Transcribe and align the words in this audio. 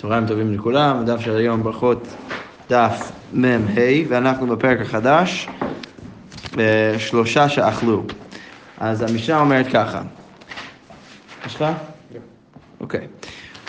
צהריים 0.00 0.26
טובים 0.26 0.54
לכולם, 0.54 1.04
דף 1.04 1.20
של 1.20 1.36
היום 1.36 1.62
ברכות 1.62 2.08
דף 2.70 3.12
מ"ה, 3.32 3.80
ואנחנו 4.08 4.46
בפרק 4.46 4.80
החדש, 4.80 5.48
אה, 6.58 6.94
שלושה 6.98 7.48
שאכלו. 7.48 8.02
אז 8.78 9.02
המשנה 9.02 9.40
אומרת 9.40 9.66
ככה, 9.66 10.02
יש 11.46 11.56
לך? 11.56 11.64
אוקיי. 12.80 13.06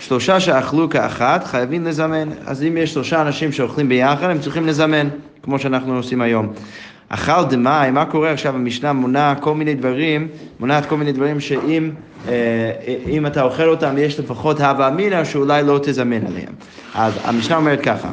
שלושה 0.00 0.40
שאכלו 0.40 0.90
כאחת 0.90 1.44
חייבים 1.44 1.84
לזמן, 1.84 2.28
אז 2.46 2.62
אם 2.62 2.76
יש 2.76 2.92
שלושה 2.92 3.22
אנשים 3.22 3.52
שאוכלים 3.52 3.88
ביחד, 3.88 4.30
הם 4.30 4.40
צריכים 4.40 4.66
לזמן, 4.66 5.08
כמו 5.42 5.58
שאנחנו 5.58 5.96
עושים 5.96 6.20
היום. 6.20 6.52
אכל 7.12 7.44
דמאי, 7.48 7.90
מה 7.90 8.04
קורה 8.04 8.32
עכשיו? 8.32 8.54
המשנה 8.54 8.92
מונה 8.92 9.34
כל 9.40 9.54
מיני 9.54 9.74
דברים, 9.74 10.28
מונעת 10.60 10.86
כל 10.86 10.96
מיני 10.96 11.12
דברים 11.12 11.40
שאם 11.40 11.90
אה, 12.28 12.32
אם 13.06 13.26
אתה 13.26 13.42
אוכל 13.42 13.68
אותם 13.68 13.94
יש 13.98 14.20
לפחות 14.20 14.60
הווה 14.60 14.88
אמינא 14.88 15.24
שאולי 15.24 15.62
לא 15.62 15.80
תזמן 15.82 16.26
עליהם. 16.26 16.52
אז 16.94 17.18
המשנה 17.24 17.56
אומרת 17.56 17.80
ככה, 17.80 18.08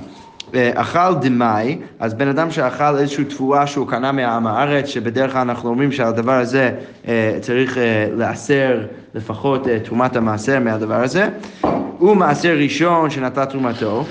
אה, 0.55 0.71
אכל 0.75 1.13
דמאי, 1.21 1.77
אז 1.99 2.13
בן 2.13 2.27
אדם 2.27 2.51
שאכל 2.51 2.97
איזושהי 2.97 3.25
תבואה 3.25 3.67
שהוא 3.67 3.87
קנה 3.87 4.11
מעם 4.11 4.47
הארץ, 4.47 4.85
שבדרך 4.87 5.31
כלל 5.31 5.41
אנחנו 5.41 5.69
אומרים 5.69 5.91
שהדבר 5.91 6.39
הזה 6.39 6.71
אה, 7.07 7.37
צריך 7.41 7.77
לאסר 8.17 8.77
לפחות 9.15 9.67
תרומת 9.83 10.15
המעשר 10.15 10.59
מהדבר 10.59 11.03
הזה, 11.03 11.29
הוא 11.97 12.15
מעשר 12.15 12.55
ראשון 12.57 13.09
שנתן 13.09 13.45
תרומתו. 13.45 14.05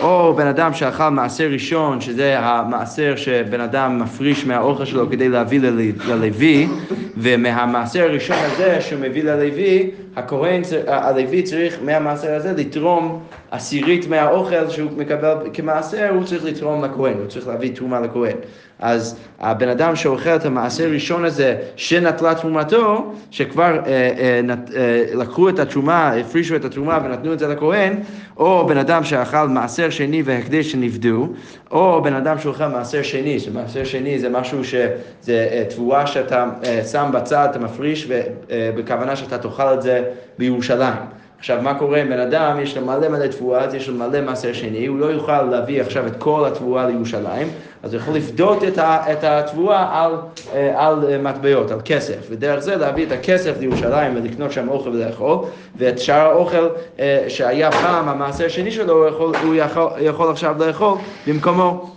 או 0.00 0.34
בן 0.34 0.46
אדם 0.46 0.74
שאכל 0.74 1.08
מעשר 1.08 1.48
ראשון, 1.52 2.00
שזה 2.00 2.38
המעשר 2.38 3.16
שבן 3.16 3.60
אדם 3.60 3.98
מפריש 3.98 4.46
מהאוכל 4.46 4.84
שלו 4.84 5.10
כדי 5.10 5.28
להביא 5.28 5.60
ללוי, 6.08 6.68
ומהמעשר 7.16 8.02
הראשון 8.02 8.36
הזה 8.40 8.80
שהוא 8.80 9.00
מביא 9.00 9.24
ללוי, 9.24 9.90
הכהן, 10.16 10.62
הלוי 10.86 11.42
צריך 11.42 11.78
מהמעשר 11.84 12.34
הזה 12.34 12.52
לתרום 12.52 13.22
עשירית 13.50 14.08
מהאוכל 14.08 14.70
שהוא 14.70 14.90
מקבל 14.96 15.36
כמעשר, 15.52 16.08
הוא 16.14 16.24
צריך 16.24 16.44
לתרום 16.44 16.84
לכהן, 16.84 17.14
הוא 17.18 17.26
צריך 17.28 17.48
להביא 17.48 17.74
תרומה 17.74 18.00
לכהן. 18.00 18.36
אז 18.80 19.16
הבן 19.40 19.68
אדם 19.68 19.96
שאוכל 19.96 20.36
את 20.36 20.44
המעשר 20.44 20.84
הראשון 20.84 21.24
הזה 21.24 21.56
שנטלה 21.76 22.34
תרומתו, 22.34 23.12
שכבר 23.30 23.78
אה, 23.86 24.10
אה, 24.18 24.40
נת, 24.42 24.70
אה, 24.76 25.04
לקחו 25.14 25.48
את 25.48 25.58
התרומה, 25.58 26.08
הפרישו 26.08 26.56
את 26.56 26.64
התרומה 26.64 26.98
ונתנו 27.04 27.32
את 27.32 27.38
זה 27.38 27.48
לכהן, 27.48 28.00
או 28.36 28.66
בן 28.66 28.76
אדם 28.76 29.04
שאכל 29.04 29.48
מעשר 29.48 29.90
שני 29.90 30.22
והקדש 30.24 30.72
שנפדו, 30.72 31.28
או 31.70 32.02
בן 32.02 32.14
אדם 32.14 32.38
שאוכל 32.38 32.66
מעשר 32.66 33.02
שני, 33.02 33.40
שמעשר 33.40 33.84
שני 33.84 34.18
זה 34.18 34.28
משהו 34.28 34.64
שזה 34.64 35.48
אה, 35.52 35.64
תבואה 35.68 36.06
שאתה 36.06 36.46
אה, 36.64 36.84
שם 36.84 37.10
בצד, 37.12 37.48
אתה 37.50 37.58
מפריש, 37.58 38.08
ובכוונה 38.10 39.16
שאתה 39.16 39.38
תאכל 39.38 39.74
את 39.74 39.82
זה 39.82 40.04
בירושלים. 40.38 40.96
עכשיו, 41.38 41.62
מה 41.62 41.74
קורה 41.74 42.00
עם 42.00 42.08
בן 42.08 42.20
אדם, 42.20 42.60
יש 42.60 42.76
לו 42.76 42.86
מלא 42.86 43.08
מלא 43.08 43.26
תבואה, 43.26 43.60
אז 43.60 43.74
יש 43.74 43.88
לו 43.88 43.94
מלא 43.94 44.20
מעשר 44.20 44.52
שני, 44.52 44.86
הוא 44.86 44.98
לא 44.98 45.06
יוכל 45.06 45.42
להביא 45.42 45.82
עכשיו 45.82 46.06
את 46.06 46.16
כל 46.18 46.46
התבואה 46.46 46.86
לירושלים, 46.86 47.48
אז 47.86 47.94
הוא 47.94 48.02
יכול 48.02 48.14
לפדות 48.14 48.64
את, 48.64 48.78
את 48.78 49.24
התבואה 49.24 50.04
על, 50.04 50.12
אה, 50.54 50.86
על 50.86 51.18
מטבעות, 51.18 51.70
על 51.70 51.80
כסף, 51.84 52.16
ודרך 52.30 52.58
זה 52.60 52.76
להביא 52.76 53.06
את 53.06 53.12
הכסף 53.12 53.52
לירושלים 53.60 54.16
ולקנות 54.16 54.52
שם 54.52 54.68
אוכל 54.68 54.88
ולאכול, 54.88 55.38
ואת 55.76 55.98
שאר 55.98 56.30
האוכל 56.30 56.68
אה, 56.98 57.24
שהיה 57.28 57.72
פעם 57.72 58.08
המעשר 58.08 58.46
השני 58.46 58.70
שלו, 58.70 58.92
הוא 58.92 59.08
יכול, 59.08 59.36
הוא 59.42 59.54
יכול, 59.54 59.90
יכול 60.00 60.30
עכשיו 60.30 60.66
לאכול 60.66 60.98
במקומו. 61.26 61.95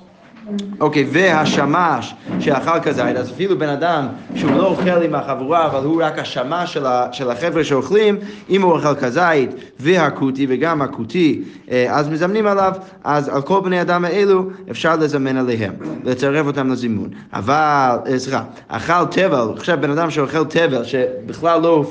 אוקיי, 0.79 1.07
והשמש 1.11 2.15
שאכל 2.39 2.79
כזית, 2.83 3.15
אז 3.15 3.29
אפילו 3.29 3.59
בן 3.59 3.69
אדם 3.69 4.07
שהוא 4.35 4.51
לא 4.51 4.65
אוכל 4.65 5.03
עם 5.03 5.15
החבורה, 5.15 5.65
אבל 5.65 5.85
הוא 5.85 6.03
רק 6.03 6.19
השמש 6.19 6.73
של, 6.73 6.83
של 7.11 7.31
החבר'ה 7.31 7.63
שאוכלים, 7.63 8.17
אם 8.49 8.61
הוא 8.61 8.71
אוכל 8.71 8.95
כזית 8.95 9.49
והכותי 9.79 10.45
וגם 10.49 10.81
הכותי, 10.81 11.41
אה, 11.71 11.85
אז 11.89 12.09
מזמנים 12.09 12.47
עליו, 12.47 12.73
אז 13.03 13.29
על 13.29 13.41
כל 13.41 13.61
בני 13.61 13.81
אדם 13.81 14.05
האלו 14.05 14.49
אפשר 14.71 14.95
לזמן 14.95 15.37
עליהם, 15.37 15.73
לצרף 16.03 16.47
אותם 16.47 16.71
לזימון. 16.71 17.09
אבל, 17.33 17.97
אה, 18.07 18.19
סליחה, 18.19 18.43
אכל 18.67 19.05
תבל, 19.11 19.47
עכשיו 19.55 19.77
בן 19.81 19.91
אדם 19.91 20.11
שאוכל 20.11 20.43
תבל, 20.43 20.83
שבכלל 20.83 21.61
לא 21.61 21.85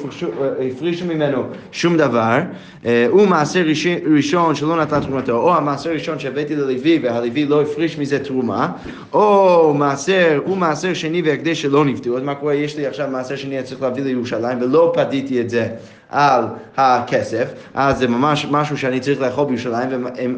הפרישו 0.71 1.05
ממנו 1.05 1.43
שום 1.73 1.97
דבר, 1.97 2.39
אה, 2.87 3.07
הוא 3.11 3.27
מעשה 3.27 3.63
ראשון 4.07 4.55
שלא 4.55 4.77
נתן 4.77 5.01
תרומתו, 5.01 5.33
או 5.33 5.57
המעשה 5.57 5.91
הראשון 5.91 6.19
שהבאתי 6.19 6.57
ללוי 6.57 7.01
והלוי 7.03 7.45
לא 7.45 7.63
הפריש 7.63 7.99
מזה 7.99 8.19
תרומה. 8.19 8.48
תרומה, 8.49 8.73
או 9.13 9.75
מעשר, 9.75 10.41
הוא 10.47 10.57
מעשר 10.57 10.95
שני 10.95 11.23
והקדש 11.23 11.63
שלא 11.63 11.85
נפתו, 11.85 12.17
אז 12.17 12.23
מה 12.23 12.35
קורה? 12.35 12.55
יש 12.55 12.77
לי 12.77 12.87
עכשיו 12.87 13.09
מעשר 13.11 13.37
שני, 13.37 13.59
אני 13.59 13.67
צריך 13.67 13.83
להביא 13.83 14.05
לירושלים, 14.05 14.59
ולא 14.61 14.93
פדיתי 14.95 15.41
את 15.41 15.51
זה 15.51 15.69
על 16.11 16.45
הכסף, 16.77 17.49
אז 17.75 17.99
זה 17.99 18.09
ממש 18.09 18.47
משהו 18.51 18.79
שאני 18.79 19.01
צריך 19.01 19.21
לאכול 19.21 19.45
בירושלים, 19.45 19.89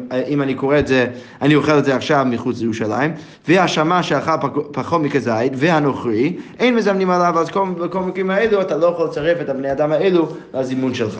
ואם 0.09 0.41
אני 0.41 0.55
קורא 0.55 0.79
את 0.79 0.87
זה, 0.87 1.07
אני 1.41 1.55
אוכל 1.55 1.79
את 1.79 1.85
זה 1.85 1.95
עכשיו 1.95 2.25
מחוץ 2.29 2.59
לירושלים, 2.59 3.13
והשמה 3.47 4.03
שאכל 4.03 4.31
פחות 4.71 5.01
מכזית, 5.01 5.53
והנוכרי, 5.55 6.35
אין 6.59 6.75
מזמנים 6.75 7.09
עליו, 7.09 7.39
אז 7.39 7.47
בכל 7.79 7.99
מקרים 7.99 8.29
האלו 8.29 8.61
אתה 8.61 8.77
לא 8.77 8.87
יכול 8.87 9.05
לצרף 9.05 9.41
את 9.41 9.49
הבני 9.49 9.71
אדם 9.71 9.91
האלו 9.91 10.27
לזימון 10.53 10.93
שלך. 10.93 11.19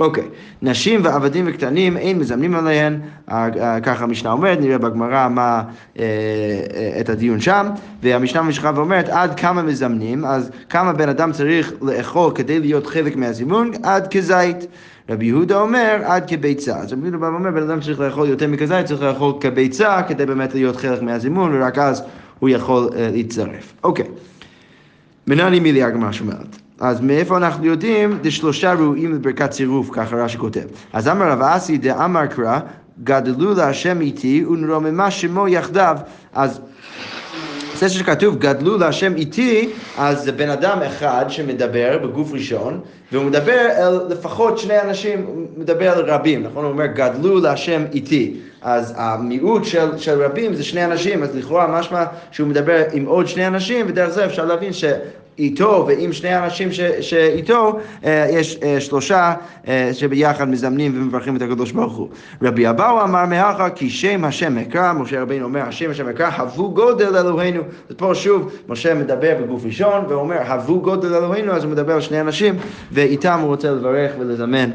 אוקיי, 0.00 0.24
okay. 0.24 0.26
נשים 0.62 1.00
ועבדים 1.04 1.44
וקטנים 1.48 1.96
אין 1.96 2.18
מזמנים 2.18 2.54
עליהן, 2.54 3.00
אה, 3.30 3.48
אה, 3.60 3.80
ככה 3.80 4.04
המשנה 4.04 4.32
אומרת, 4.32 4.60
נראה 4.60 4.78
בגמרא 4.78 5.28
מה, 5.28 5.62
אה, 5.98 6.04
את 7.00 7.08
הדיון 7.08 7.40
שם, 7.40 7.66
והמשנה 8.02 8.42
ממשיכה 8.42 8.72
ואומרת 8.74 9.08
עד 9.08 9.40
כמה 9.40 9.62
מזמנים, 9.62 10.24
אז 10.24 10.50
כמה 10.68 10.92
בן 10.92 11.08
אדם 11.08 11.32
צריך 11.32 11.72
לאכול 11.82 12.32
כדי 12.34 12.60
להיות 12.60 12.86
חלק 12.86 13.16
מהזימון, 13.16 13.70
עד 13.82 14.08
כזית. 14.14 14.66
רבי 15.08 15.26
יהודה 15.26 15.60
אומר 15.60 16.00
עד 16.04 16.30
כביצה. 16.30 16.76
אז 16.78 16.92
רבי 16.92 17.08
יהודה 17.08 17.26
אומר 17.26 17.50
בן 17.50 17.62
אדם 17.62 17.80
צריך 17.80 18.00
לאכול 18.00 18.28
יותר 18.28 18.48
מכזית, 18.48 18.86
צריך 18.86 19.02
לאכול 19.02 19.32
כביצה 19.40 20.02
כדי 20.08 20.26
באמת 20.26 20.54
להיות 20.54 20.76
חלק 20.76 21.02
מהזימון, 21.02 21.50
ורק 21.54 21.78
אז 21.78 22.02
הוא 22.38 22.48
יכול 22.48 22.90
להצטרף. 22.94 23.74
אוקיי. 23.84 24.04
מנני 25.26 25.60
מילי 25.60 25.82
הגמרא 25.82 26.12
שאומרת. 26.12 26.65
אז 26.80 27.00
מאיפה 27.00 27.36
אנחנו 27.36 27.66
יודעים? 27.66 28.18
זה 28.24 28.30
שלושה 28.30 28.72
ראויים 28.72 29.14
לברכת 29.14 29.50
צירוף, 29.50 29.88
ככה 29.92 30.16
רש"י 30.16 30.38
כותב. 30.38 30.60
אז 30.92 31.08
אמר 31.08 31.30
רב 31.30 31.42
אסי 31.42 31.78
דאמר 31.78 32.26
קרא, 32.26 32.58
גדלו 33.04 33.54
להשם 33.54 34.00
איתי 34.00 34.44
ונרוממה 34.44 35.10
שמו 35.10 35.48
יחדיו. 35.48 35.96
אז 36.34 36.60
זה 37.74 37.88
שכתוב 37.88 38.38
גדלו 38.38 38.78
להשם 38.78 39.14
איתי, 39.16 39.70
אז 39.98 40.24
זה 40.24 40.32
בן 40.32 40.50
אדם 40.50 40.78
אחד 40.82 41.24
שמדבר 41.28 41.98
בגוף 42.02 42.32
ראשון, 42.32 42.80
והוא 43.12 43.24
מדבר 43.24 43.66
אל 43.78 44.12
לפחות 44.12 44.58
שני 44.58 44.80
אנשים, 44.80 45.24
הוא 45.26 45.46
מדבר 45.56 45.90
על 45.90 46.10
רבים, 46.10 46.42
נכון? 46.42 46.64
הוא 46.64 46.72
אומר 46.72 46.86
גדלו 46.86 47.40
להשם 47.40 47.84
איתי. 47.92 48.34
אז 48.62 48.94
המיעוט 48.96 49.64
של, 49.64 49.98
של 49.98 50.22
רבים 50.22 50.54
זה 50.54 50.64
שני 50.64 50.84
אנשים, 50.84 51.22
אז 51.22 51.36
לכאורה 51.36 51.80
משמע 51.80 52.04
שהוא 52.30 52.48
מדבר 52.48 52.82
עם 52.92 53.04
עוד 53.06 53.26
שני 53.26 53.46
אנשים, 53.46 53.86
ודרך 53.88 54.08
זה 54.08 54.24
אפשר 54.24 54.44
להבין 54.44 54.72
ש... 54.72 54.84
איתו 55.38 55.84
ועם 55.88 56.12
שני 56.12 56.28
האנשים 56.28 56.72
ש, 56.72 56.80
שאיתו, 56.80 57.78
אה, 58.04 58.26
יש 58.30 58.58
אה, 58.62 58.80
שלושה 58.80 59.34
אה, 59.68 59.90
שביחד 59.92 60.48
מזמנים 60.48 60.92
ומברכים 60.94 61.36
את 61.36 61.42
הקדוש 61.42 61.72
ברוך 61.72 61.96
הוא. 61.96 62.08
רבי 62.42 62.70
אבאו 62.70 63.02
אמר 63.02 63.26
מהכה 63.26 63.70
כי 63.70 63.90
שם 63.90 64.24
השם 64.24 64.58
אקרא, 64.58 64.92
משה 64.92 65.22
רבינו 65.22 65.44
אומר 65.44 65.60
השם 65.60 65.90
השם 65.90 66.08
אקרא, 66.08 66.30
הבו 66.36 66.70
גודל 66.70 67.16
אלוהינו. 67.16 67.62
אז 67.90 67.96
פה 67.96 68.14
שוב 68.14 68.52
משה 68.68 68.94
מדבר 68.94 69.34
בגוף 69.42 69.64
ראשון 69.64 70.04
ואומר 70.08 70.36
הבו 70.42 70.80
גודל 70.80 71.14
אלוהינו, 71.14 71.52
אז 71.52 71.64
הוא 71.64 71.72
מדבר 71.72 71.94
על 71.94 72.00
שני 72.00 72.20
אנשים 72.20 72.54
ואיתם 72.92 73.38
הוא 73.40 73.48
רוצה 73.48 73.70
לברך 73.70 74.12
ולזמן 74.18 74.70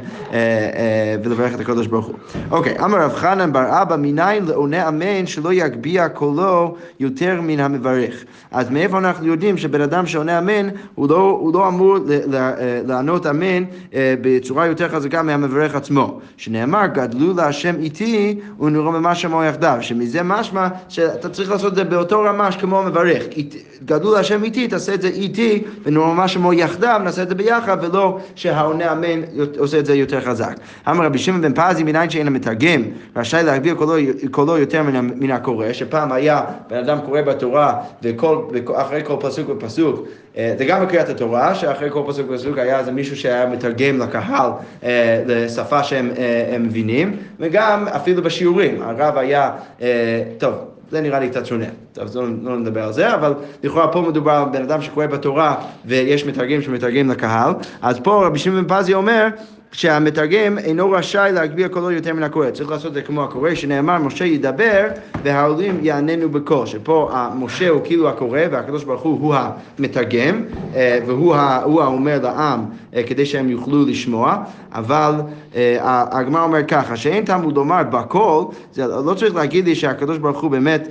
ולברך 1.24 1.56
את 1.56 1.60
הקדוש 1.60 1.88
ברוך 1.88 2.06
הוא. 2.06 2.16
אוקיי, 2.52 2.80
אמר 2.84 3.02
רב 3.02 3.14
חנן 3.14 3.54
בר 3.54 3.82
אבא 3.82 3.96
מניין 3.96 4.46
לעונה 4.46 4.88
אמן 4.88 5.28
שלא 5.28 5.54
יגביה 5.54 6.10
קולו 6.10 6.76
יותר 7.00 7.42
מן 7.42 7.60
המברך. 7.60 8.24
אז 8.52 8.70
מאיפה 8.70 8.98
אנחנו 8.98 9.28
יודעים 9.28 9.58
שבן 9.58 9.82
אדם 9.82 10.06
שעונה 10.06 10.40
אמן 10.40 10.51
אמן, 10.60 10.70
הוא 10.96 11.10
לא, 11.10 11.38
הוא 11.42 11.54
לא 11.54 11.68
אמור 11.68 11.98
אה, 12.34 12.82
לענות 12.88 13.28
אמן 13.28 13.64
אה, 13.94 14.14
בצורה 14.22 14.66
יותר 14.66 14.90
חזקה 14.90 15.24
מהמברך 15.24 15.76
עצמו. 15.76 16.20
שנאמר, 16.38 16.86
גדלו 16.88 17.34
להשם 17.34 17.76
איתי 17.80 18.40
ונרוממה 18.60 19.16
שמו 19.16 19.44
יחדיו, 19.44 19.78
שמזה 19.82 20.24
משמע 20.24 20.68
שאתה 20.90 21.30
צריך 21.30 21.52
לעשות 21.52 21.72
את 21.72 21.76
זה 21.76 21.84
באותו 21.84 22.22
רמה 22.22 22.52
כמו 22.52 22.80
המברך. 22.80 23.24
גדלו 23.86 24.14
להשם 24.14 24.44
איתי, 24.44 24.68
תעשה 24.68 24.94
את 24.94 25.02
זה 25.02 25.08
איתי, 25.08 25.64
ונרוממה 25.84 26.28
שמו 26.28 26.54
יחדיו, 26.54 27.02
נעשה 27.04 27.24
את 27.24 27.30
זה 27.30 27.36
ביחד, 27.36 27.78
ולא 27.82 28.20
שהעונה 28.36 28.92
אמן 28.92 29.22
עושה 29.58 29.80
את 29.80 29.86
זה 29.86 29.96
יותר 29.96 30.22
חזק. 30.22 30.56
אמר 30.90 31.06
רבי 31.06 31.18
שמעון 31.18 31.42
בן 31.42 31.54
פזי, 31.54 31.84
מניין 31.84 32.10
שאין 32.10 32.28
המתרגם, 32.28 32.82
רשאי 33.16 33.44
להגביר 33.44 33.76
קולו, 33.76 33.94
קולו 34.32 34.58
יותר 34.58 34.84
מן, 34.84 35.10
מן 35.16 35.32
הקורא, 35.32 35.74
שפעם 35.74 36.12
היה 36.12 36.42
בן 36.70 36.78
אדם 36.78 36.98
קורא 37.06 37.22
בתורה, 37.22 37.74
ואחרי 38.02 39.02
כל 39.06 39.16
פסוק 39.20 39.50
ופסוק, 39.50 40.08
זה 40.36 40.66
גם 40.68 40.86
בקריאת 40.86 41.10
התורה, 41.10 41.56
שאחרי 41.56 41.90
כל 41.92 42.04
פסוק 42.08 42.26
ופסוק 42.30 42.58
היה 42.58 42.80
איזה 42.80 42.92
מישהו 42.92 43.16
שהיה 43.18 43.46
מתרגם 43.46 44.00
לקהל 44.00 44.52
אה, 44.84 45.24
לשפה 45.26 45.84
שהם 45.84 46.12
אה, 46.18 46.58
מבינים, 46.60 47.18
וגם 47.40 47.88
אפילו 47.88 48.24
בשיעורים, 48.24 48.82
הרב 48.82 49.18
היה, 49.18 49.52
טוב, 50.38 50.54
זה 50.92 51.02
נראה 51.02 51.20
לי 51.20 51.30
קצת 51.30 51.46
שונה. 51.46 51.66
טוב, 51.94 52.04
אז 52.04 52.18
לא, 52.18 52.24
לא 52.44 52.58
נדבר 52.58 52.84
על 52.84 52.94
זה, 52.94 53.14
אבל 53.14 53.34
לכאורה 53.64 53.88
פה 53.88 54.02
מדובר 54.02 54.32
על 54.32 54.46
בן 54.52 54.62
אדם 54.62 54.82
שקורא 54.82 55.06
בתורה 55.06 55.56
ויש 55.86 56.26
מתרגם 56.26 56.62
שמתרגם 56.62 57.12
לקהל, 57.12 57.54
אז 57.82 58.00
פה 58.00 58.26
רבי 58.26 58.40
שמעון 58.40 58.66
פזי 58.68 58.94
אומר 58.94 59.28
שהמתרגם 59.72 60.58
אינו 60.58 60.92
רשאי 60.92 61.32
להגביה 61.34 61.70
קולו 61.70 61.92
יותר 61.92 62.14
מן 62.14 62.24
הקורא. 62.24 62.52
צריך 62.52 62.70
לעשות 62.70 62.88
את 62.88 62.94
זה 62.94 63.02
כמו 63.02 63.24
הקורא, 63.24 63.56
שנאמר, 63.56 63.98
משה 63.98 64.26
ידבר 64.26 64.88
והעולים 65.24 65.80
יעננו 65.82 66.30
בקול. 66.30 66.66
שפה 66.66 67.10
משה 67.36 67.70
הוא 67.70 67.82
כאילו 67.84 68.10
הקורא 68.10 68.40
והקדוש 68.52 68.84
ברוך 68.84 69.02
הוא 69.02 69.20
הוא 69.20 69.36
המתרגם, 69.36 70.44
אה, 70.76 71.00
והוא 71.06 71.36
האומר 71.82 72.20
לעם 72.24 72.66
אה, 72.96 73.04
כדי 73.04 73.26
שהם 73.26 73.50
יוכלו 73.50 73.86
לשמוע, 73.86 74.38
אבל 74.72 75.14
אה, 75.56 76.06
הגמרא 76.12 76.44
אומר 76.44 76.64
ככה, 76.68 76.96
שאין 76.96 77.26
תלמוד 77.26 77.56
לומר 77.56 77.84
בקול, 77.84 78.46
לא 78.78 79.14
צריך 79.14 79.36
להגיד 79.36 79.66
לי 79.66 79.76
שהקדוש 79.76 80.18
ברוך 80.18 80.42
הוא 80.42 80.52
באמת 80.52 80.88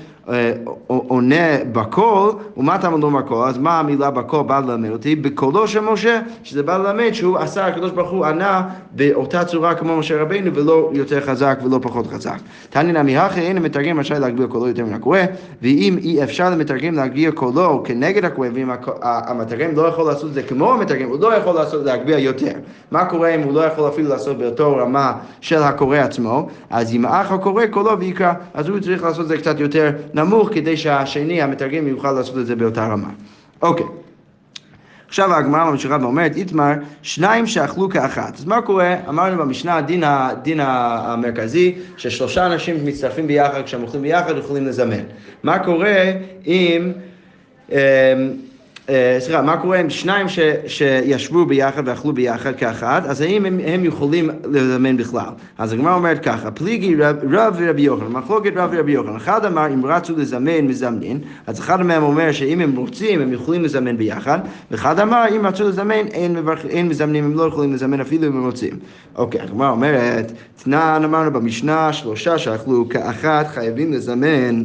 עונה 0.86 1.56
בקול, 1.72 2.32
ומה 2.56 2.74
אתה 2.74 2.90
לומר 2.90 3.22
קול? 3.22 3.48
אז 3.48 3.58
מה 3.58 3.78
המילה 3.78 4.10
בקול 4.10 4.42
באה 4.42 4.60
ללמד 4.60 4.90
אותי? 4.90 5.16
בקולו 5.16 5.68
של 5.68 5.80
משה, 5.80 6.20
שזה 6.42 6.62
בא 6.62 6.76
ללמד 6.76 7.12
שהוא 7.12 7.38
עשה, 7.38 7.66
הקדוש 7.66 7.90
ברוך 7.90 8.10
הוא 8.10 8.24
ענה 8.24 8.68
באותה 8.92 9.44
צורה 9.44 9.74
כמו 9.74 9.96
משה 9.96 10.22
רבינו, 10.22 10.54
ולא 10.54 10.90
יותר 10.92 11.20
חזק 11.20 11.58
ולא 11.64 11.78
פחות 11.82 12.06
חזק. 12.06 12.38
תניא 12.70 12.92
נמי 12.92 13.16
הכי 13.16 13.40
אין 13.40 13.56
המתרגם 13.56 14.00
רשאי 14.00 14.18
להגביר 14.18 14.46
קולו 14.46 14.68
יותר 14.68 14.84
מן 14.84 14.94
הקורא, 14.94 15.18
ואם 15.62 15.96
אי 16.02 16.22
אפשר 16.22 16.50
למתרגם 16.50 16.94
להגביר 16.94 17.30
קולו 17.30 17.82
כנגד 17.84 18.24
הקורא, 18.24 18.48
ואם 18.54 18.70
המתרגם 19.02 19.70
לא 19.76 19.82
יכול 19.82 20.06
לעשות 20.06 20.28
את 20.28 20.34
זה 20.34 20.42
כמו 20.42 20.72
המתרגם, 20.72 21.08
הוא 21.08 21.20
לא 21.20 21.34
יכול 21.34 21.54
לעשות 21.54 21.84
להגביר 21.84 22.18
יותר. 22.18 22.52
מה 22.90 23.04
קורה 23.04 23.28
אם 23.28 23.40
הוא 23.40 23.52
לא 23.54 23.60
יכול 23.60 23.88
אפילו 23.88 24.08
לעשות 24.08 24.38
באותו 24.38 24.76
רמה 24.76 25.12
של 25.40 25.62
הקורא 25.62 25.96
עצמו? 25.96 26.48
אז 26.70 26.94
אם 26.94 27.04
האח 27.04 27.32
הקורא 27.32 27.66
קולו 27.66 27.98
ויקרא, 27.98 28.32
אז 28.54 28.68
הוא 28.68 28.80
צריך 28.80 29.04
לעשות 29.04 29.22
את 29.22 29.28
זה 29.28 29.36
קצת 29.38 29.60
יותר 29.60 29.90
נמוך 30.20 30.48
כדי 30.52 30.76
שהשני, 30.76 31.42
המתרגם, 31.42 31.86
יוכל 31.88 32.12
לעשות 32.12 32.38
את 32.38 32.46
זה 32.46 32.56
באותה 32.56 32.86
רמה. 32.86 33.08
אוקיי. 33.62 33.86
עכשיו 35.08 35.34
הגמרא 35.34 35.70
ממשיכה 35.70 35.98
ואומרת, 36.00 36.36
איתמר, 36.36 36.72
שניים 37.02 37.46
שאכלו 37.46 37.88
כאחת. 37.88 38.34
אז 38.38 38.44
מה 38.44 38.62
קורה? 38.62 38.96
אמרנו 39.08 39.38
במשנה, 39.38 39.76
הדין, 39.76 40.04
הדין 40.04 40.60
המרכזי, 40.62 41.74
ששלושה 41.96 42.46
אנשים 42.46 42.84
מצטרפים 42.84 43.26
ביחד, 43.26 43.62
כשהם 43.64 43.82
אוכלים 43.82 44.02
ביחד, 44.02 44.36
יכולים 44.36 44.66
לזמן. 44.66 45.00
מה 45.42 45.58
קורה 45.58 46.12
אם... 46.46 46.92
אה, 48.90 49.16
סליחה, 49.20 49.42
מה 49.42 49.56
קורה 49.56 49.78
עם 49.78 49.90
שניים 49.90 50.28
ש, 50.28 50.38
שישבו 50.66 51.46
ביחד 51.46 51.82
ואכלו 51.86 52.12
ביחד 52.12 52.56
כאחד, 52.56 53.02
אז 53.06 53.20
האם 53.20 53.44
הם, 53.44 53.60
הם 53.64 53.84
יכולים 53.84 54.30
לזמן 54.44 54.96
בכלל? 54.96 55.28
אז 55.58 55.72
הגמרא 55.72 55.94
אומרת 55.94 56.24
ככה, 56.24 56.50
פליגי 56.50 56.94
רב, 56.94 57.16
רב 57.30 57.56
ורבי 57.58 57.82
יוחנן, 57.82 58.12
מחלוקת 58.12 58.52
רב 58.56 58.70
ורבי 58.72 58.92
יוחנן, 58.92 59.16
אחד 59.16 59.44
אמר 59.44 59.66
אם 59.66 59.86
רצו 59.86 60.16
לזמן 60.16 60.60
מזמנין, 60.60 61.18
אז 61.46 61.60
אחד 61.60 61.82
מהם 61.82 62.02
אומר 62.02 62.32
שאם 62.32 62.60
הם 62.60 62.76
רוצים 62.76 63.20
הם 63.20 63.32
יכולים 63.32 63.64
לזמן 63.64 63.96
ביחד, 63.96 64.38
ואחד 64.70 65.00
אמר 65.00 65.24
אם 65.36 65.46
רצו 65.46 65.68
לזמן 65.68 66.06
אין, 66.10 66.36
מברכ, 66.36 66.64
אין 66.66 66.88
מזמנים, 66.88 67.24
הם 67.24 67.34
לא 67.34 67.42
יכולים 67.42 67.72
לזמן 67.72 68.00
אפילו 68.00 68.26
אם 68.26 68.36
הם 68.36 68.44
רוצים. 68.44 68.78
אוקיי, 69.16 69.40
הגמרא 69.40 69.70
אומרת, 69.70 70.32
תנן 70.62 71.02
אמרנו 71.04 71.32
במשנה, 71.32 71.92
שלושה 71.92 72.38
שאכלו 72.38 72.88
כאחת 72.88 73.46
חייבים 73.46 73.92
לזמן 73.92 74.62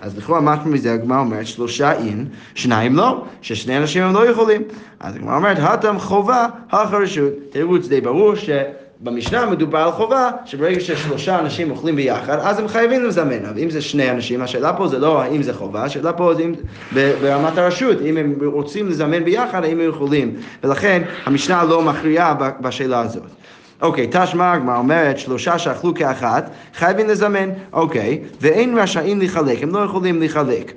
אז 0.00 0.18
לכאורה 0.18 0.40
משהו 0.40 0.70
מזה 0.70 0.92
הגמרא 0.92 1.20
אומרת 1.20 1.46
שלושה 1.46 1.92
אין, 1.92 2.26
שניים 2.54 2.96
לא, 2.96 3.24
ששני 3.42 3.76
אנשים 3.76 4.02
הם 4.02 4.14
לא 4.14 4.30
יכולים. 4.30 4.62
אז 5.00 5.16
הגמרא 5.16 5.36
אומרת, 5.36 5.56
הטם 5.60 5.98
חובה, 5.98 6.46
החרשות. 6.70 7.32
תירוץ 7.50 7.88
די 7.88 8.00
ברור 8.00 8.34
ש... 8.34 8.50
במשנה 9.02 9.46
מדובר 9.46 9.78
על 9.78 9.90
חובה, 9.90 10.30
שברגע 10.44 10.80
ששלושה 10.80 11.38
אנשים 11.38 11.70
אוכלים 11.70 11.96
ביחד, 11.96 12.38
אז 12.38 12.58
הם 12.58 12.68
חייבים 12.68 13.04
לזמן. 13.04 13.44
אבל 13.44 13.58
אם 13.58 13.70
זה 13.70 13.82
שני 13.82 14.10
אנשים, 14.10 14.42
השאלה 14.42 14.72
פה 14.72 14.88
זה 14.88 14.98
לא 14.98 15.22
האם 15.22 15.42
זה 15.42 15.54
חובה, 15.54 15.84
השאלה 15.84 16.12
פה 16.12 16.34
זה 16.34 16.42
אם, 16.42 16.54
ברמת 16.92 17.58
הרשות, 17.58 17.96
אם 18.00 18.16
הם 18.16 18.34
רוצים 18.44 18.88
לזמן 18.88 19.24
ביחד, 19.24 19.64
האם 19.64 19.80
הם 19.80 19.88
יכולים. 19.88 20.36
ולכן 20.64 21.02
המשנה 21.26 21.64
לא 21.64 21.82
מכריעה 21.82 22.34
בשאלה 22.60 23.00
הזאת. 23.00 23.39
אוקיי, 23.82 24.06
תשמע 24.10 24.52
הגמרא 24.52 24.76
אומרת 24.76 25.18
שלושה 25.18 25.58
שאכלו 25.58 25.94
כאחת, 25.94 26.50
חייבים 26.74 27.08
לזמן. 27.08 27.50
אוקיי, 27.72 28.18
ואין 28.40 28.78
רשאים 28.78 29.20
לחלק, 29.20 29.62
הם 29.62 29.74
לא 29.74 29.78
יכולים 29.78 30.22
לחלק. 30.22 30.72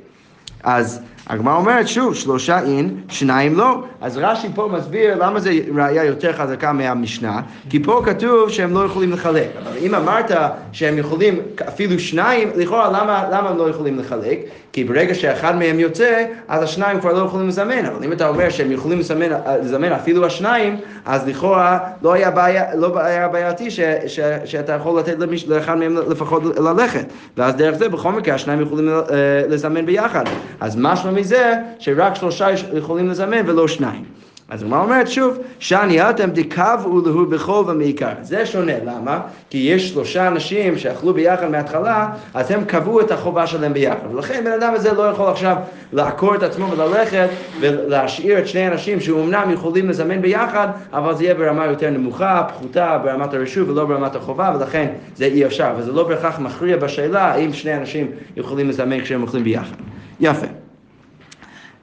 אז 0.63 0.99
הגמרא 1.27 1.55
אומרת 1.55 1.87
שוב, 1.87 2.15
שלושה 2.15 2.59
אין, 2.59 2.97
שניים 3.09 3.55
לא. 3.55 3.83
אז 4.01 4.17
רש"י 4.17 4.47
פה 4.55 4.69
מסביר 4.73 5.25
למה 5.25 5.39
זה 5.39 5.51
ראייה 5.75 6.03
יותר 6.03 6.33
חזקה 6.33 6.73
מהמשנה, 6.73 7.41
כי 7.69 7.83
פה 7.83 8.01
כתוב 8.05 8.49
שהם 8.49 8.73
לא 8.73 8.85
יכולים 8.85 9.11
לחלק. 9.11 9.47
אבל 9.63 9.77
אם 9.77 9.95
אמרת 9.95 10.31
שהם 10.71 10.97
יכולים 10.97 11.39
אפילו 11.67 11.99
שניים, 11.99 12.49
לכאורה 12.55 12.87
למה, 12.89 13.25
למה 13.31 13.49
הם 13.49 13.57
לא 13.57 13.69
יכולים 13.69 13.99
לחלק? 13.99 14.39
כי 14.73 14.83
ברגע 14.83 15.13
שאחד 15.13 15.55
מהם 15.55 15.79
יוצא, 15.79 16.23
אז 16.47 16.63
השניים 16.63 16.99
כבר 16.99 17.13
לא 17.13 17.25
יכולים 17.25 17.47
לזמן. 17.47 17.85
אבל 17.85 18.05
אם 18.05 18.11
אתה 18.11 18.27
אומר 18.27 18.49
שהם 18.49 18.71
יכולים 18.71 18.99
לזמן, 18.99 19.29
לזמן 19.61 19.91
אפילו 19.91 20.25
השניים, 20.25 20.77
אז 21.05 21.27
לכאורה 21.27 21.79
לא 22.01 22.13
היה, 22.13 22.31
בעיה, 22.31 22.75
לא 22.75 22.99
היה 22.99 23.27
בעייתי 23.27 23.71
ש, 23.71 23.79
ש, 24.07 24.19
שאתה 24.45 24.73
יכול 24.73 24.99
לתת 24.99 25.19
למש, 25.19 25.47
לאחד 25.47 25.77
מהם 25.77 25.97
לפחות 26.09 26.43
ללכת. 26.57 27.05
ואז 27.37 27.55
דרך 27.55 27.77
זה 27.77 27.89
בכל 27.89 28.11
מקרה 28.11 28.35
השניים 28.35 28.61
יכולים 28.61 28.89
אה, 28.89 29.03
לזמן 29.49 29.85
ביחד. 29.85 30.23
אז 30.59 30.75
משמע 30.79 31.11
מזה 31.13 31.55
שרק 31.79 32.15
שלושה 32.15 32.47
יכולים 32.73 33.09
לזמן 33.09 33.49
ולא 33.49 33.67
שניים. 33.67 34.03
אז 34.49 34.63
הגמרא 34.63 34.83
אומרת 34.83 35.07
שוב, 35.07 35.37
שאני 35.59 36.09
אתם 36.09 36.29
דקבעו 36.29 37.01
להו 37.05 37.25
בכל 37.25 37.63
ומעיקר. 37.67 38.11
זה 38.21 38.45
שונה, 38.45 38.73
למה? 38.85 39.19
כי 39.49 39.57
יש 39.57 39.89
שלושה 39.89 40.27
אנשים 40.27 40.77
שאכלו 40.77 41.13
ביחד 41.13 41.51
מההתחלה, 41.51 42.09
אז 42.33 42.51
הם 42.51 42.65
קבעו 42.65 43.01
את 43.01 43.11
החובה 43.11 43.47
שלהם 43.47 43.73
ביחד. 43.73 44.13
ולכן 44.13 44.43
בן 44.43 44.51
אדם 44.51 44.73
הזה 44.73 44.93
לא 44.93 45.03
יכול 45.03 45.29
עכשיו 45.29 45.55
לעקור 45.93 46.35
את 46.35 46.43
עצמו 46.43 46.71
וללכת 46.71 47.27
ולהשאיר 47.59 48.39
את 48.39 48.47
שני 48.47 48.67
אנשים 48.67 48.99
שאומנם 48.99 49.51
יכולים 49.53 49.89
לזמן 49.89 50.21
ביחד, 50.21 50.67
אבל 50.93 51.15
זה 51.15 51.23
יהיה 51.23 51.35
ברמה 51.35 51.65
יותר 51.65 51.89
נמוכה, 51.89 52.43
פחותה, 52.49 52.97
ברמת 53.03 53.33
הרשות 53.33 53.69
ולא 53.69 53.85
ברמת 53.85 54.15
החובה, 54.15 54.53
ולכן 54.55 54.87
זה 55.15 55.25
אי 55.25 55.45
אפשר. 55.45 55.73
וזה 55.77 55.91
לא 55.91 56.07
בהכרח 56.07 56.39
מכריע 56.39 56.77
בשאלה 56.77 57.21
האם 57.21 57.53
שני 57.53 57.75
אנשים 57.75 58.07
יכולים 58.37 58.69
לזמן 58.69 59.01
כשהם 59.01 59.21
אוכלים 59.21 59.43
ביחד. 59.43 59.75
יפה. 60.19 60.62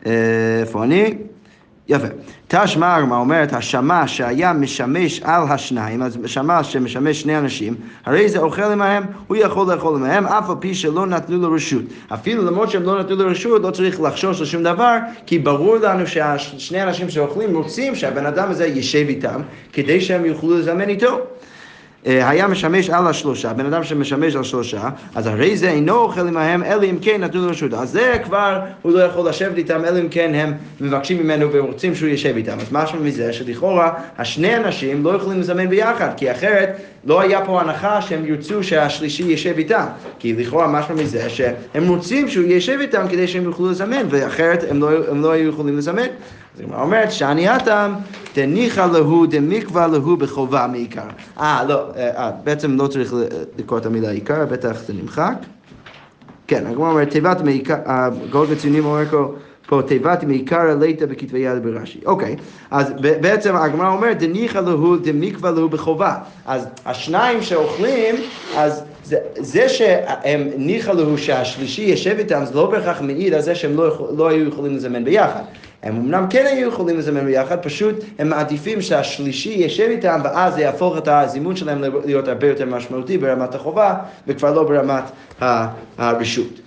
איפה 0.06 0.84
אני? 0.84 1.14
יפה. 1.88 2.06
תשמע 2.48 2.96
הגמרא 2.96 3.18
אומרת, 3.18 3.52
השמש 3.52 4.16
שהיה 4.16 4.52
משמש 4.52 5.20
על 5.24 5.42
השניים, 5.48 6.02
אז 6.02 6.18
שמש 6.26 6.72
שמשמש 6.72 7.20
שני 7.20 7.38
אנשים, 7.38 7.74
הרי 8.04 8.28
זה 8.28 8.38
אוכל 8.38 8.62
עמהם, 8.62 9.02
הוא 9.26 9.36
יכול 9.36 9.72
לאכול 9.72 9.96
עמהם, 9.96 10.26
אף 10.26 10.50
על 10.50 10.56
פי 10.60 10.74
שלא 10.74 11.06
נתנו 11.06 11.36
לו 11.38 11.52
רשות. 11.52 11.82
אפילו 12.08 12.44
למרות 12.44 12.70
שהם 12.70 12.82
לא 12.82 12.98
נתנו 13.00 13.16
לו 13.16 13.30
רשות, 13.30 13.62
לא 13.62 13.70
צריך 13.70 14.00
לחשוש 14.00 14.40
לשום 14.40 14.62
דבר, 14.62 14.96
כי 15.26 15.38
ברור 15.38 15.76
לנו 15.76 16.06
שהשני 16.06 16.82
אנשים 16.82 17.10
שאוכלים 17.10 17.56
רוצים 17.56 17.94
שהבן 17.94 18.26
אדם 18.26 18.50
הזה 18.50 18.66
יישב 18.66 19.04
איתם, 19.08 19.40
כדי 19.72 20.00
שהם 20.00 20.24
יוכלו 20.24 20.58
לזמן 20.58 20.88
איתו. 20.88 21.18
אה, 22.06 22.28
היה 22.28 22.48
משמש 22.48 22.90
על 22.90 23.06
השלושה, 23.06 23.52
בן 23.52 23.66
אדם 23.66 23.84
שמשמש 23.84 24.36
על 24.36 24.42
שלושה, 24.42 24.88
אז 25.14 25.26
הרי 25.26 25.56
זה 25.56 25.68
אינו 25.68 25.96
אוכל 25.96 26.28
עמהם, 26.28 26.64
אלא 26.64 26.84
אם 26.84 26.96
כן 27.02 27.20
נתנו 27.20 27.42
לו 27.42 27.50
רשות. 27.50 27.74
אז 27.74 27.90
זה 27.90 28.16
כבר, 28.24 28.60
הוא 28.82 28.92
לא 28.92 29.00
יכול 29.00 29.28
לשבת 29.28 29.56
איתם, 29.56 29.84
אלא 29.84 30.00
אם 30.00 30.08
כן 30.08 30.34
הם 30.34 30.52
מבקשים 30.80 31.22
ממנו 31.22 31.48
ורוצים 31.52 31.94
שהוא 31.94 32.08
יישב 32.08 32.36
איתם. 32.36 32.58
אז 32.60 32.72
משהו 32.72 32.98
מזה 33.02 33.32
שלכאורה, 33.32 33.92
השני 34.18 34.56
אנשים 34.56 35.04
לא 35.04 35.10
יכולים 35.10 35.40
לזמן 35.40 35.68
ביחד, 35.68 36.08
כי 36.16 36.32
אחרת 36.32 36.76
לא 37.04 37.20
היה 37.20 37.44
פה 37.44 37.60
הנחה 37.60 38.02
שהם 38.02 38.26
ירצו 38.26 38.62
שהשלישי 38.62 39.22
יישב 39.22 39.54
איתם. 39.58 39.84
כי 40.18 40.32
לכאורה 40.32 40.68
משהו 40.68 40.94
מזה 40.94 41.30
שהם 41.30 41.88
רוצים 41.88 42.28
שהוא 42.28 42.44
יישב 42.44 42.78
איתם 42.80 43.06
כדי 43.10 43.28
שהם 43.28 43.44
יוכלו 43.44 43.70
לזמן, 43.70 44.02
ואחרת 44.10 44.64
הם 44.70 44.80
לא, 44.80 44.90
הם 45.10 45.22
לא 45.22 45.30
היו 45.30 45.48
יכולים 45.48 45.78
לזמן. 45.78 46.06
אז 46.54 46.60
היא 46.60 46.68
אומרת, 46.72 47.12
שאני 47.12 47.48
הטם, 47.48 47.92
תניחא 48.32 48.86
להו 48.92 49.26
דמקווה 49.26 49.86
להו 49.86 50.16
בחובה 50.16 50.66
מעיקר. 50.66 51.08
אה, 51.40 51.64
לא, 51.68 51.82
אה, 51.96 52.10
אה, 52.16 52.30
בעצם 52.44 52.76
לא 52.76 52.86
צריך 52.86 53.14
לקרוא 53.58 53.78
את 53.78 53.86
המילה 53.86 54.10
עיקר, 54.10 54.46
בטח 54.46 54.82
זה 54.86 54.92
נמחק. 54.92 55.34
כן, 56.46 56.66
הגמרא 56.66 56.90
אומרת, 56.90 57.10
תיבת 57.10 57.40
מעיקר, 57.40 57.76
הגאות 57.86 58.48
וציונים 58.50 58.84
אומר 58.84 59.04
פה 59.66 59.82
תיבת 59.86 60.24
מעיקר 60.24 60.76
ליטא 60.80 61.06
בכתבי 61.06 61.38
יד 61.38 61.62
ברש"י. 61.62 62.00
אוקיי, 62.06 62.36
אז 62.70 62.92
בעצם 63.00 63.56
הגמרא 63.56 63.88
אומרת, 63.88 64.18
דניחא 64.18 64.58
להו 64.58 64.96
דמקווה 64.96 65.50
להו 65.50 65.68
בחובה. 65.68 66.14
אז 66.46 66.66
השניים 66.86 67.42
שאוכלים, 67.42 68.14
אז 68.56 68.82
זה, 69.04 69.16
זה 69.36 69.68
שהם 69.68 70.48
ניחא 70.56 70.90
להו 70.90 71.18
שהשלישי 71.18 71.82
יושב 71.82 72.14
איתם, 72.18 72.42
זה 72.44 72.54
לא 72.54 72.70
בהכרח 72.70 73.00
מעיד 73.00 73.34
על 73.34 73.40
זה 73.40 73.54
שהם 73.54 73.76
לא, 73.76 74.08
לא 74.16 74.28
היו 74.28 74.48
יכולים 74.48 74.76
לזמן 74.76 75.04
ביחד. 75.04 75.42
הם 75.82 75.96
אמנם 75.96 76.26
כן 76.30 76.46
היו 76.46 76.68
יכולים 76.68 76.98
לזמן 76.98 77.24
ביחד, 77.24 77.62
פשוט 77.62 77.94
הם 78.18 78.28
מעדיפים 78.28 78.82
שהשלישי 78.82 79.50
יושב 79.50 79.86
איתם 79.90 80.20
ואז 80.24 80.54
זה 80.54 80.60
יהפוך 80.60 80.98
את 80.98 81.08
הזימון 81.08 81.56
שלהם 81.56 81.84
להיות 82.04 82.28
הרבה 82.28 82.46
יותר 82.46 82.66
משמעותי 82.66 83.18
ברמת 83.18 83.54
החובה 83.54 83.94
וכבר 84.26 84.52
לא 84.52 84.64
ברמת 84.64 85.04
הרשות. 85.98 86.59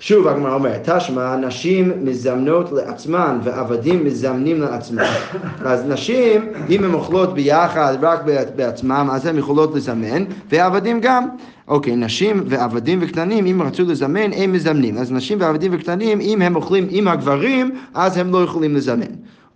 שוב 0.00 0.28
הגמרא 0.28 0.54
אומרת, 0.54 0.88
תשמע, 0.88 1.36
נשים 1.36 1.92
מזמנות 2.02 2.72
לעצמן 2.72 3.38
ועבדים 3.44 4.04
מזמנים 4.04 4.60
לעצמם. 4.60 5.04
אז 5.64 5.84
נשים, 5.88 6.48
אם 6.70 6.84
הן 6.84 6.94
אוכלות 6.94 7.34
ביחד 7.34 7.96
רק 8.00 8.20
בעצמם, 8.56 9.08
אז 9.12 9.26
הן 9.26 9.38
יכולות 9.38 9.74
לזמן, 9.74 10.24
ועבדים 10.50 11.00
גם. 11.00 11.28
אוקיי, 11.68 11.96
נשים 11.96 12.42
ועבדים 12.46 12.98
וקטנים, 13.02 13.46
אם 13.46 13.62
רצו 13.62 13.84
לזמן, 13.84 14.32
הם 14.36 14.52
מזמנים. 14.52 14.98
אז 14.98 15.12
נשים 15.12 15.40
ועבדים 15.40 15.72
וקטנים, 15.74 16.20
אם 16.20 16.42
הם 16.42 16.56
אוכלים 16.56 16.86
עם 16.90 17.08
הגברים, 17.08 17.70
אז 17.94 18.16
הם 18.16 18.32
לא 18.32 18.44
יכולים 18.44 18.76
לזמן. 18.76 19.06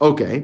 אוקיי. 0.00 0.42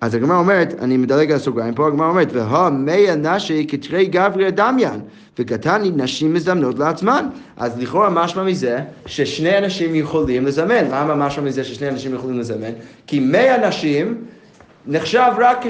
אז 0.00 0.14
הגמרא 0.14 0.38
אומרת, 0.38 0.74
אני 0.80 0.96
מדלג 0.96 1.30
על 1.30 1.36
הסוגריים, 1.36 1.74
פה 1.74 1.86
הגמרא 1.86 2.08
אומרת, 2.08 2.28
והמאה 2.32 3.16
נשי 3.16 3.66
כתרי 3.68 4.06
גברי 4.06 4.50
דמיין, 4.50 5.00
וקטני 5.38 5.90
נשים 5.96 6.34
מזמנות 6.34 6.78
לעצמן. 6.78 7.26
אז 7.56 7.78
לכאורה 7.78 8.10
משמע 8.10 8.42
מזה 8.42 8.78
ששני 9.06 9.58
אנשים 9.58 9.94
יכולים 9.94 10.46
לזמן. 10.46 10.84
למה 10.90 11.14
משמע 11.14 11.44
מזה 11.44 11.64
ששני 11.64 11.88
אנשים 11.88 12.14
יכולים 12.14 12.38
לזמן? 12.38 12.70
כי 13.06 13.20
מאה 13.20 13.68
נשים 13.68 14.24
נחשב 14.86 15.32
רק 15.38 15.66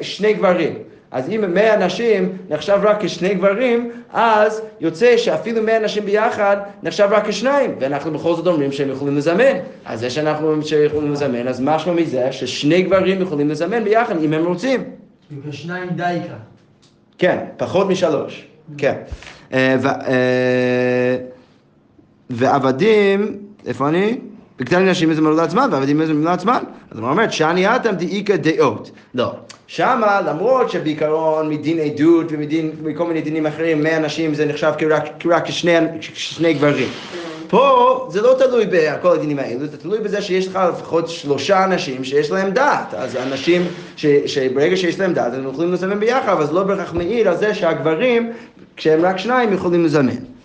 כשני 0.00 0.32
גברים. 0.34 0.74
אז 1.10 1.28
אם 1.28 1.54
100 1.54 1.76
נשים 1.86 2.32
נחשב 2.50 2.78
רק 2.82 3.04
כשני 3.04 3.34
גברים, 3.34 3.90
אז 4.12 4.62
יוצא 4.80 5.16
שאפילו 5.16 5.62
100 5.62 5.78
נשים 5.78 6.04
ביחד 6.04 6.56
נחשב 6.82 7.08
רק 7.10 7.28
כשניים, 7.28 7.76
ואנחנו 7.80 8.10
בכל 8.10 8.34
זאת 8.34 8.46
אומרים 8.46 8.72
שהם 8.72 8.90
יכולים 8.90 9.16
לזמן. 9.16 9.54
אז 9.84 10.00
זה 10.00 10.10
שאנחנו 10.10 10.46
אומרים 10.46 10.62
שהם 10.62 10.84
יכולים 10.84 11.12
לזמן, 11.12 11.48
אז 11.48 11.60
משמע 11.60 11.92
מזה 11.92 12.32
ששני 12.32 12.82
גברים 12.82 13.22
יכולים 13.22 13.48
לזמן 13.48 13.84
ביחד 13.84 14.22
אם 14.22 14.32
הם 14.32 14.46
רוצים. 14.46 14.84
וכשניים 15.44 15.88
דייקה. 15.88 16.34
כן, 17.18 17.44
פחות 17.56 17.88
משלוש, 17.88 18.46
כן. 18.78 18.94
אה, 19.52 19.76
אה, 19.84 21.16
ועבדים, 22.30 23.36
איפה 23.66 23.88
אני? 23.88 24.18
וקטנים 24.60 24.88
נשים 24.88 25.10
מזמנות 25.10 25.36
לעצמן, 25.36 25.68
ועבדים 25.72 25.98
מזמנות 25.98 26.24
לעצמן. 26.24 26.62
אז 26.90 26.98
הוא 26.98 27.08
אומר, 27.08 27.30
שאני 27.30 27.76
אתם 27.76 27.94
דאיכא 27.94 28.36
דעות. 28.36 28.90
לא. 29.14 29.32
שמה, 29.66 30.20
למרות 30.20 30.70
שבעיקרון 30.70 31.48
מדין 31.48 31.78
עדות 31.78 32.26
ומדין, 32.30 32.70
מכל 32.82 33.06
מיני 33.06 33.20
דינים 33.20 33.46
אחרים, 33.46 33.82
100 33.82 33.98
נשים 33.98 34.34
זה 34.34 34.46
נחשב 34.46 34.72
כרק 35.18 35.44
כשני, 35.44 36.54
גברים. 36.54 36.88
פה 37.48 38.08
זה 38.10 38.22
לא 38.22 38.34
תלוי 38.38 38.66
בכל 38.70 39.12
הדינים 39.12 39.38
האלו, 39.38 39.66
זה 39.66 39.76
תלוי 39.76 39.98
בזה 39.98 40.22
שיש 40.22 40.46
לך 40.46 40.58
לפחות 40.72 41.08
שלושה 41.08 41.64
אנשים 41.64 42.04
שיש 42.04 42.30
להם 42.30 42.50
דעת. 42.50 42.94
אז 42.94 43.16
אנשים 43.16 43.62
ש, 43.96 44.06
שברגע 44.06 44.76
שיש 44.76 45.00
להם 45.00 45.12
דעת, 45.12 45.34
הם 45.34 45.48
יכולים 45.48 45.72
לזמן 45.72 46.00
ביחד, 46.00 46.32
אבל 46.32 46.46
זה 46.46 46.52
לא 46.52 46.62
בהכרח 46.62 46.94
מעיד 46.94 47.26
על 47.26 47.36
זה 47.36 47.54
שהגברים, 47.54 48.32
כשהם 48.76 49.04
רק 49.04 49.18
שניים, 49.18 49.52
יכולים 49.52 49.84
לזמן. 49.84 50.35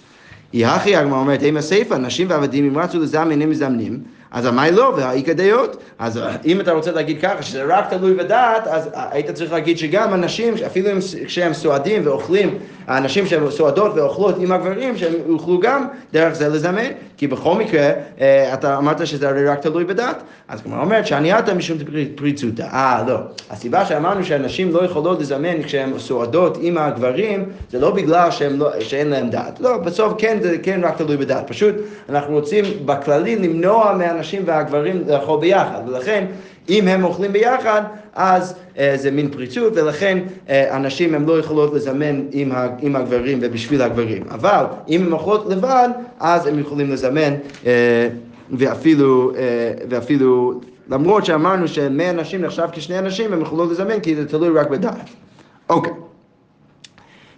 יחי 0.54 0.96
הגמרא 0.96 1.20
אומרת, 1.20 1.44
אם 1.44 1.58
הסיפא, 1.58 1.94
נשים 1.94 2.30
ועבדים, 2.30 2.66
אם 2.66 2.78
רצו 2.78 3.00
לזמן, 3.00 3.42
הם 3.42 3.50
מזמנים. 3.50 4.00
אז 4.32 4.48
אמי 4.48 4.72
לא, 4.72 4.94
והאיכא 4.98 5.34
דעות. 5.34 5.84
אז 6.00 6.20
אם 6.46 6.62
אתה 6.62 6.72
רוצה 6.72 6.92
להגיד 6.92 7.22
ככה, 7.22 7.42
שזה 7.42 7.64
רק 7.68 7.90
תלוי 7.90 8.14
בדעת, 8.14 8.68
אז 8.68 8.90
היית 8.94 9.32
צריך 9.32 9.52
להגיד 9.52 9.78
שגם 9.78 10.14
אנשים, 10.14 10.54
אפילו 10.66 10.90
כשהם 11.26 11.54
סועדים 11.54 12.02
ואוכלים, 12.06 12.58
האנשים 12.92 13.26
שהן 13.26 13.52
סועדות 13.52 13.92
ואוכלות 13.96 14.36
עם 14.40 14.52
הגברים, 14.52 14.98
שהם 14.98 15.14
יוכלו 15.28 15.60
גם 15.60 15.88
דרך 16.14 16.34
זה 16.34 16.50
לזמן, 16.50 16.86
כי 17.18 17.28
בכל 17.28 17.56
מקרה, 17.56 17.92
אה, 18.22 18.54
אתה 18.54 18.78
אמרת 18.78 19.08
שזה 19.08 19.30
הרי 19.30 19.48
רק 19.48 19.60
תלוי 19.60 19.84
בדעת. 19.84 20.24
אז 20.48 20.62
כמו 20.62 20.82
אומרת 20.82 21.08
שענייתה 21.08 21.54
משום 21.54 21.78
פריצותא. 22.16 22.62
אה, 22.62 23.04
לא. 23.08 23.18
הסיבה 23.50 23.86
שאמרנו 23.86 24.24
שהנשים 24.24 24.72
לא 24.72 24.86
יכולות 24.86 25.20
לזמן 25.20 25.64
כשהן 25.64 26.00
סועדות 26.00 26.58
עם 26.62 26.78
הגברים, 26.78 27.46
זה 27.72 27.80
לא 27.80 27.92
בגלל 27.92 28.30
לא, 28.52 28.80
שאין 28.80 29.10
להם 29.10 29.30
דעת. 29.30 29.60
לא, 29.60 29.78
בסוף 29.78 30.14
כן, 30.18 30.38
זה 30.42 30.58
כן 30.64 30.82
רק 30.84 30.98
תלוי 30.98 31.18
בדעת. 31.18 31.48
פשוט 31.48 31.76
אנחנו 32.10 32.34
רוצים 32.34 32.66
בכללי 32.86 33.36
למנוע 33.36 33.96
מהנשים 33.98 34.44
והגברים 34.46 35.04
לאכול 35.08 35.40
ביחד, 35.40 35.82
ולכן 35.88 36.26
אם 36.70 36.88
הם 36.88 37.04
אוכלים 37.04 37.34
ביחד, 37.34 37.82
אז 38.16 38.56
אה, 38.78 38.94
זה 38.98 39.12
מין 39.12 39.32
פריצות, 39.32 39.74
ולכן 39.76 40.20
אה, 40.50 40.76
הנשים 40.76 41.16
הן 41.16 41.26
לא 41.26 41.40
יכולות 41.40 41.74
לזמן 41.74 42.22
עם, 42.32 42.52
ה, 42.52 42.68
עם 42.80 42.96
הגברים 42.96 43.40
ובשביל 43.42 43.82
הגברים. 43.82 44.24
אבל 44.30 44.66
אם 44.90 45.06
הן 45.06 45.12
אוכלות 45.12 45.46
לבד, 45.50 45.90
אז 46.20 46.48
הם 46.48 46.60
יכולים 46.60 46.92
לזמן, 46.92 47.34
אה, 47.66 48.10
ואפילו, 48.52 49.32
אה, 49.36 49.74
ואפילו, 49.90 50.62
למרות 50.90 51.26
שאמרנו 51.26 51.68
שמאה 51.68 52.12
נשים 52.12 52.42
נחשב 52.42 52.68
כשני 52.72 53.00
אנשים, 53.00 53.34
הם 53.34 53.42
יכולות 53.42 53.72
לזמן 53.72 54.00
כי 54.00 54.16
זה 54.16 54.28
תלוי 54.28 54.50
רק 54.50 54.70
בדעת. 54.70 55.10
אוקיי. 55.70 56.11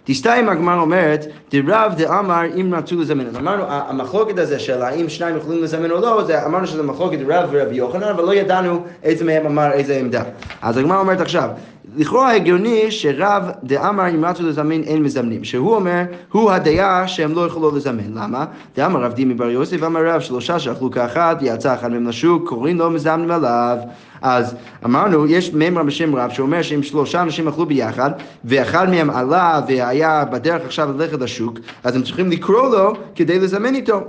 תסתיים 0.04 0.48
הגמר 0.48 0.80
אומרת, 0.80 1.26
דרב 1.50 1.94
דאמר 1.96 2.42
אם 2.60 2.74
רצו 2.74 3.00
לזמן. 3.00 3.26
אז 3.26 3.36
אמרנו, 3.36 3.62
המחלוקת 3.68 4.38
הזה 4.38 4.58
של 4.58 4.82
האם 4.82 5.08
שניים 5.08 5.36
יכולים 5.36 5.62
לזמן 5.62 5.90
או 5.90 6.00
לא, 6.00 6.24
זה, 6.24 6.46
אמרנו 6.46 6.66
שזה 6.66 6.82
מחלוקת 6.82 7.18
רב 7.28 7.48
ורבי 7.52 7.74
יוחנן, 7.74 8.08
אבל 8.08 8.24
לא 8.24 8.34
ידענו 8.34 8.84
איזה 9.02 9.24
מהם 9.24 9.46
אמר 9.46 9.72
איזה 9.72 9.96
עמדה. 9.96 10.22
אז 10.62 10.76
הגמר 10.76 10.98
אומרת 10.98 11.20
עכשיו, 11.20 11.48
לכאורה 11.96 12.34
הגיוני 12.34 12.90
שרב 12.90 13.50
דאמר 13.64 14.08
אם 14.08 14.24
רצו 14.24 14.42
לזמן 14.42 14.82
אין 14.82 15.02
מזמנים, 15.02 15.44
שהוא 15.44 15.74
אומר, 15.74 16.02
הוא 16.32 16.50
הדעה 16.50 17.08
שהם 17.08 17.32
לא 17.34 17.46
יכולו 17.46 17.76
לזמן. 17.76 18.12
למה? 18.14 18.44
דאמר 18.76 19.02
רב 19.02 19.12
דימי 19.12 19.34
בר 19.34 19.50
יוסף 19.50 19.82
אמר 19.82 20.06
רב 20.06 20.20
שלושה 20.20 20.58
שאכלו 20.58 20.90
כאחד, 20.90 21.36
יצא 21.40 21.74
אחד 21.74 21.90
מהם 21.90 22.08
לשוק, 22.08 22.48
קוראים 22.48 22.78
לו 22.78 22.90
מזמנים 22.90 23.30
עליו. 23.30 23.78
אז 24.22 24.54
אמרנו, 24.84 25.26
יש 25.26 25.52
מימרה 25.52 25.84
בשם 25.84 26.16
רב 26.16 26.30
שאומר 26.30 26.62
שאם 26.62 26.82
שלושה 26.82 27.22
אנשים 27.22 27.48
אכלו 27.48 27.66
ביחד, 27.66 28.10
ואחד 28.44 28.90
מהם 28.90 29.10
עלה 29.10 29.60
והיה 29.68 30.24
בדרך 30.24 30.62
עכשיו 30.64 30.88
ללכת 30.98 31.20
לשוק, 31.20 31.58
אז 31.84 31.96
הם 31.96 32.02
צריכים 32.02 32.30
לקרוא 32.30 32.68
לו 32.68 32.92
כדי 33.14 33.38
לזמן 33.38 33.74
איתו. 33.74 34.00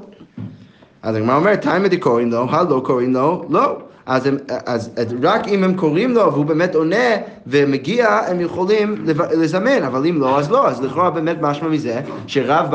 אז 1.05 1.15
הגמרא 1.15 1.35
אומרת, 1.35 1.61
תימא 1.61 1.87
דקוראים 1.87 2.31
לו, 2.31 2.45
הלא 2.49 2.81
קוראים 2.85 3.13
לו, 3.13 3.45
לא. 3.49 3.77
אז, 4.05 4.25
הם, 4.25 4.37
אז, 4.65 4.89
אז 4.97 5.15
רק 5.21 5.47
אם 5.47 5.63
הם 5.63 5.73
קוראים 5.73 6.11
לו 6.11 6.33
והוא 6.33 6.45
באמת 6.45 6.75
עונה 6.75 7.15
ומגיע, 7.47 8.19
הם 8.27 8.41
יכולים 8.41 9.05
לזמן, 9.31 9.83
אבל 9.83 10.07
אם 10.07 10.21
לא, 10.21 10.39
אז 10.39 10.51
לא. 10.51 10.67
אז 10.67 10.81
לכאורה 10.81 11.09
באמת 11.09 11.37
משמע 11.41 11.67
מזה 11.67 12.01
שרב 12.27 12.67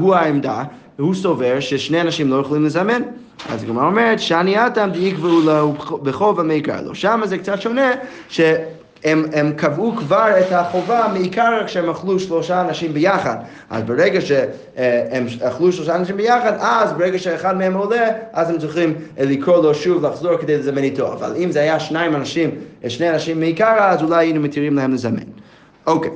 הוא 0.00 0.14
העמדה, 0.14 0.62
הוא 0.98 1.14
סובר 1.14 1.60
ששני 1.60 2.00
אנשים 2.00 2.28
לא 2.28 2.36
יכולים 2.36 2.64
לזמן. 2.64 3.02
אז 3.50 3.62
הגמרא 3.62 3.86
אומרת, 3.86 4.20
שאני 4.20 4.66
אתם 4.66 4.88
דיקבעו 4.92 5.40
לו 5.40 5.74
בחוב 6.02 6.40
המעיקר 6.40 6.82
לו. 6.82 6.94
שם 6.94 7.20
זה 7.24 7.38
קצת 7.38 7.60
שונה, 7.60 7.90
ש... 8.28 8.40
הם, 9.04 9.24
הם 9.32 9.52
קבעו 9.56 9.96
כבר 9.96 10.28
את 10.40 10.52
החובה 10.52 11.06
מעיקר 11.12 11.66
כשהם 11.66 11.90
אכלו 11.90 12.20
שלושה 12.20 12.60
אנשים 12.60 12.92
ביחד. 12.92 13.36
אז 13.70 13.82
ברגע 13.82 14.20
שהם 14.20 15.26
אכלו 15.48 15.72
שלושה 15.72 15.96
אנשים 15.96 16.16
ביחד, 16.16 16.52
אז 16.60 16.92
ברגע 16.92 17.18
שאחד 17.18 17.56
מהם 17.56 17.74
עולה, 17.74 18.08
אז 18.32 18.50
הם 18.50 18.58
צריכים 18.58 18.94
לקרוא 19.18 19.62
לו 19.62 19.74
שוב 19.74 20.06
לחזור 20.06 20.36
כדי 20.36 20.58
לזמן 20.58 20.82
איתו. 20.82 21.12
אבל 21.12 21.34
אם 21.36 21.52
זה 21.52 21.60
היה 21.60 21.80
שניים 21.80 22.16
אנשים, 22.16 22.50
שני 22.88 23.10
אנשים 23.10 23.40
מעיקר, 23.40 23.76
אז 23.78 24.02
אולי 24.02 24.16
היינו 24.16 24.40
מתירים 24.40 24.74
להם 24.74 24.92
לזמן. 24.92 25.22
אוקיי. 25.86 26.10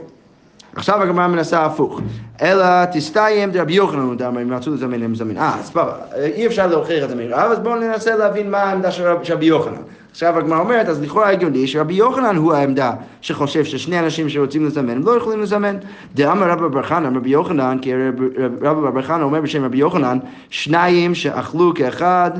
עכשיו 0.76 1.02
הגמרא 1.02 1.26
מנסה 1.26 1.64
הפוך. 1.64 2.00
אלא 2.42 2.84
תסתיים 2.92 3.50
דרבי 3.50 3.72
יוחנן, 3.72 4.36
אם 4.42 4.54
רצו 4.54 4.74
לזמן 4.74 5.02
הם 5.02 5.14
זמן. 5.14 5.36
אה, 5.36 5.56
סבבה, 5.62 5.92
אי 6.16 6.46
אפשר 6.46 6.66
להוכיח 6.66 7.04
את 7.04 7.08
זה 7.08 7.14
מרב, 7.14 7.50
אז 7.52 7.58
בואו 7.58 7.76
ננסה 7.76 8.16
להבין 8.16 8.50
מה 8.50 8.58
העמדה 8.58 8.90
של 8.90 9.06
רבי 9.32 9.46
יוחנן. 9.46 9.82
עכשיו 10.16 10.38
הגמרא 10.38 10.58
אומרת, 10.58 10.88
אז 10.88 11.02
לכאורה 11.02 11.30
הגיוני 11.30 11.66
שרבי 11.66 11.94
יוחנן 11.94 12.36
הוא 12.36 12.52
העמדה 12.52 12.92
שחושב 13.20 13.64
ששני 13.64 13.98
אנשים 13.98 14.28
שרוצים 14.28 14.66
לזמן, 14.66 14.90
הם 14.90 15.02
לא 15.04 15.16
יכולים 15.16 15.40
לזמן. 15.40 15.76
דאמר 16.14 16.50
רבא 16.50 16.68
בר 16.68 16.82
חנא, 16.82 17.08
רבי 17.16 17.30
יוחנן, 17.30 17.78
כי 17.82 17.92
רבא 18.62 18.90
בר 18.90 19.02
חנא 19.02 19.22
אומר 19.22 19.40
בשם 19.40 19.64
רבי 19.64 19.78
יוחנן, 19.78 20.18
שניים 20.50 21.14
שאכלו 21.14 21.72
כאחד, 21.74 22.30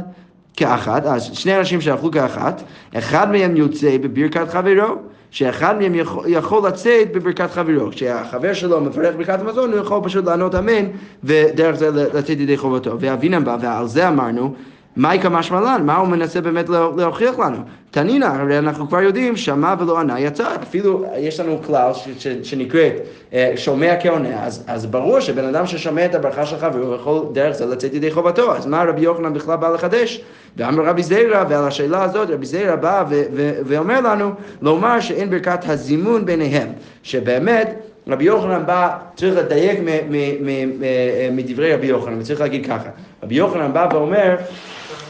כאחת, 0.57 1.07
אז 1.07 1.31
שני 1.33 1.59
אנשים 1.59 1.81
שאכלו 1.81 2.11
כאחת, 2.11 2.63
אחד 2.95 3.33
מהם 3.33 3.57
יוצא 3.57 3.97
בברכת 3.99 4.49
חברו. 4.49 4.97
שאחד 5.31 5.79
מהם 5.79 5.95
יכול, 5.95 6.25
יכול 6.29 6.69
לצאת 6.69 7.13
בברכת 7.13 7.51
חברו. 7.51 7.91
כשהחבר 7.91 8.53
שלו 8.53 8.81
מפרח 8.81 9.15
ברכת 9.17 9.41
המזון, 9.41 9.73
הוא 9.73 9.81
יכול 9.81 10.01
פשוט 10.05 10.25
לענות 10.25 10.55
אמן, 10.55 10.87
ודרך 11.25 11.77
זה 11.77 11.91
לצאת 11.91 12.41
ידי 12.41 12.57
חובתו. 12.57 12.97
ואבינם 13.01 13.45
בא, 13.45 13.57
ועל 13.61 13.87
זה 13.87 14.09
אמרנו, 14.09 14.55
מהי 14.97 15.21
כמשמע 15.21 15.61
לן? 15.61 15.87
מה 15.87 15.97
הוא 15.97 16.09
מנסה 16.09 16.41
באמת 16.41 16.69
להוכיח 16.69 17.39
לנו? 17.39 17.57
תנינא, 17.91 18.25
הרי 18.25 18.59
אנחנו 18.59 18.89
כבר 18.89 19.01
יודעים, 19.01 19.37
שמע 19.37 19.75
ולא 19.79 19.99
ענה 19.99 20.21
יצא. 20.21 20.49
אפילו 20.63 21.05
יש 21.17 21.41
לנו 21.41 21.59
כלל 21.67 21.91
שנקראת 22.43 22.93
אה, 23.33 23.53
שומע 23.57 23.95
כעונה, 24.01 24.45
אז, 24.45 24.65
אז 24.67 24.87
ברור 24.87 25.21
שבן 25.21 25.45
אדם 25.45 25.67
ששומע 25.67 26.05
את 26.05 26.15
הברכה 26.15 26.47
שלך 26.47 26.67
והוא 26.73 26.95
יכול 26.95 27.27
דרך 27.33 27.57
זה 27.57 27.67
לצאת 27.67 27.95
ידי 27.95 28.11
חובתו. 28.11 28.57
אז 28.57 28.67
מה 28.67 28.85
רבי 28.85 29.01
יוחנן 29.01 29.35
בכלל 29.35 29.57
בא 29.57 29.69
לחדש? 29.69 30.21
ואמר 30.57 30.85
רבי 30.85 31.03
זיירא, 31.03 31.45
ועל 31.49 31.65
השאלה 31.65 32.03
הזאת 32.03 32.31
רבי 32.31 32.47
זיירא 32.47 32.77
בא 32.77 33.05
ואומר 33.67 34.01
לנו, 34.01 34.31
לומר 34.63 35.01
שאין 35.01 35.31
ברכת 35.31 35.69
הזימון 35.69 36.25
ביניהם. 36.27 36.69
שבאמת 37.03 37.75
רבי 38.09 38.25
יוחנן 38.25 38.67
בא, 38.67 38.97
צריך 39.17 39.37
לדייק 39.37 39.81
מדברי 41.33 41.75
רבי 41.75 41.87
יוחנן, 41.87 42.21
וצריך 42.21 42.41
להגיד 42.41 42.67
ככה. 42.67 42.89
רבי 43.23 43.35
יוחנן 43.35 43.73
בא 43.73 43.89
ואומר 43.93 44.37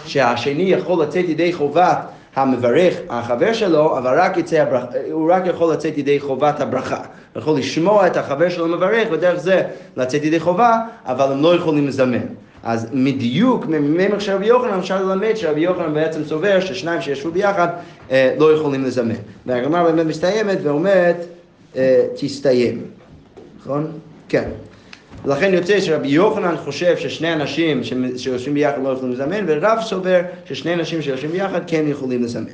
שהשני 0.07 0.63
יכול 0.63 1.03
לצאת 1.03 1.29
ידי 1.29 1.53
חובת 1.53 1.99
המברך, 2.37 2.95
החבר 3.09 3.53
שלו, 3.53 3.99
אבל 3.99 4.21
רק 4.21 4.37
יצא 4.37 4.57
הברכה, 4.57 4.87
הוא 5.13 5.33
רק 5.33 5.43
יכול 5.47 5.73
לצאת 5.73 5.99
ידי 5.99 6.21
חובת 6.21 6.61
הברכה. 6.61 6.97
הוא 6.97 7.41
יכול 7.41 7.59
לשמוע 7.59 8.07
את 8.07 8.17
החבר 8.17 8.49
שלו 8.49 8.67
מברך, 8.67 9.09
ודרך 9.13 9.41
זה 9.41 9.63
לצאת 9.97 10.25
ידי 10.25 10.41
חובה, 10.41 10.79
אבל 11.07 11.33
הם 11.33 11.43
לא 11.43 11.55
יכולים 11.55 11.87
לזמן. 11.87 12.19
אז 12.63 12.89
מדיוק, 12.93 13.67
מממר 13.67 14.19
של 14.19 14.33
רבי 14.33 14.47
יוחנן, 14.47 14.79
אפשר 14.79 15.05
ללמד 15.05 15.35
שרבי 15.35 15.61
יוחנן 15.61 15.95
בעצם 15.95 16.25
סובר 16.25 16.61
ששניים 16.61 17.01
שישבו 17.01 17.31
ביחד 17.31 17.69
אה, 18.11 18.35
לא 18.39 18.53
יכולים 18.53 18.85
לזמן. 18.85 19.15
והגמרא 19.47 19.83
באמת 19.83 20.07
מסתיימת 20.07 20.59
ואומרת, 20.63 21.17
אה, 21.77 22.03
תסתיים. 22.17 22.83
נכון? 23.61 23.87
כן. 24.29 24.49
ולכן 25.25 25.55
יוצא 25.55 25.81
שרבי 25.81 26.09
יוחנן 26.09 26.57
חושב 26.57 26.97
ששני 26.97 27.33
אנשים 27.33 27.81
שיושבים 28.17 28.55
ביחד 28.55 28.83
לא 28.83 28.89
יכולים 28.89 29.13
לזמן, 29.13 29.45
ורב 29.49 29.79
סובר 29.83 30.21
ששני 30.45 30.75
אנשים 30.75 31.03
שיושבים 31.03 31.33
ביחד 31.33 31.61
כן 31.67 31.85
יכולים 31.89 32.23
לזמן. 32.23 32.45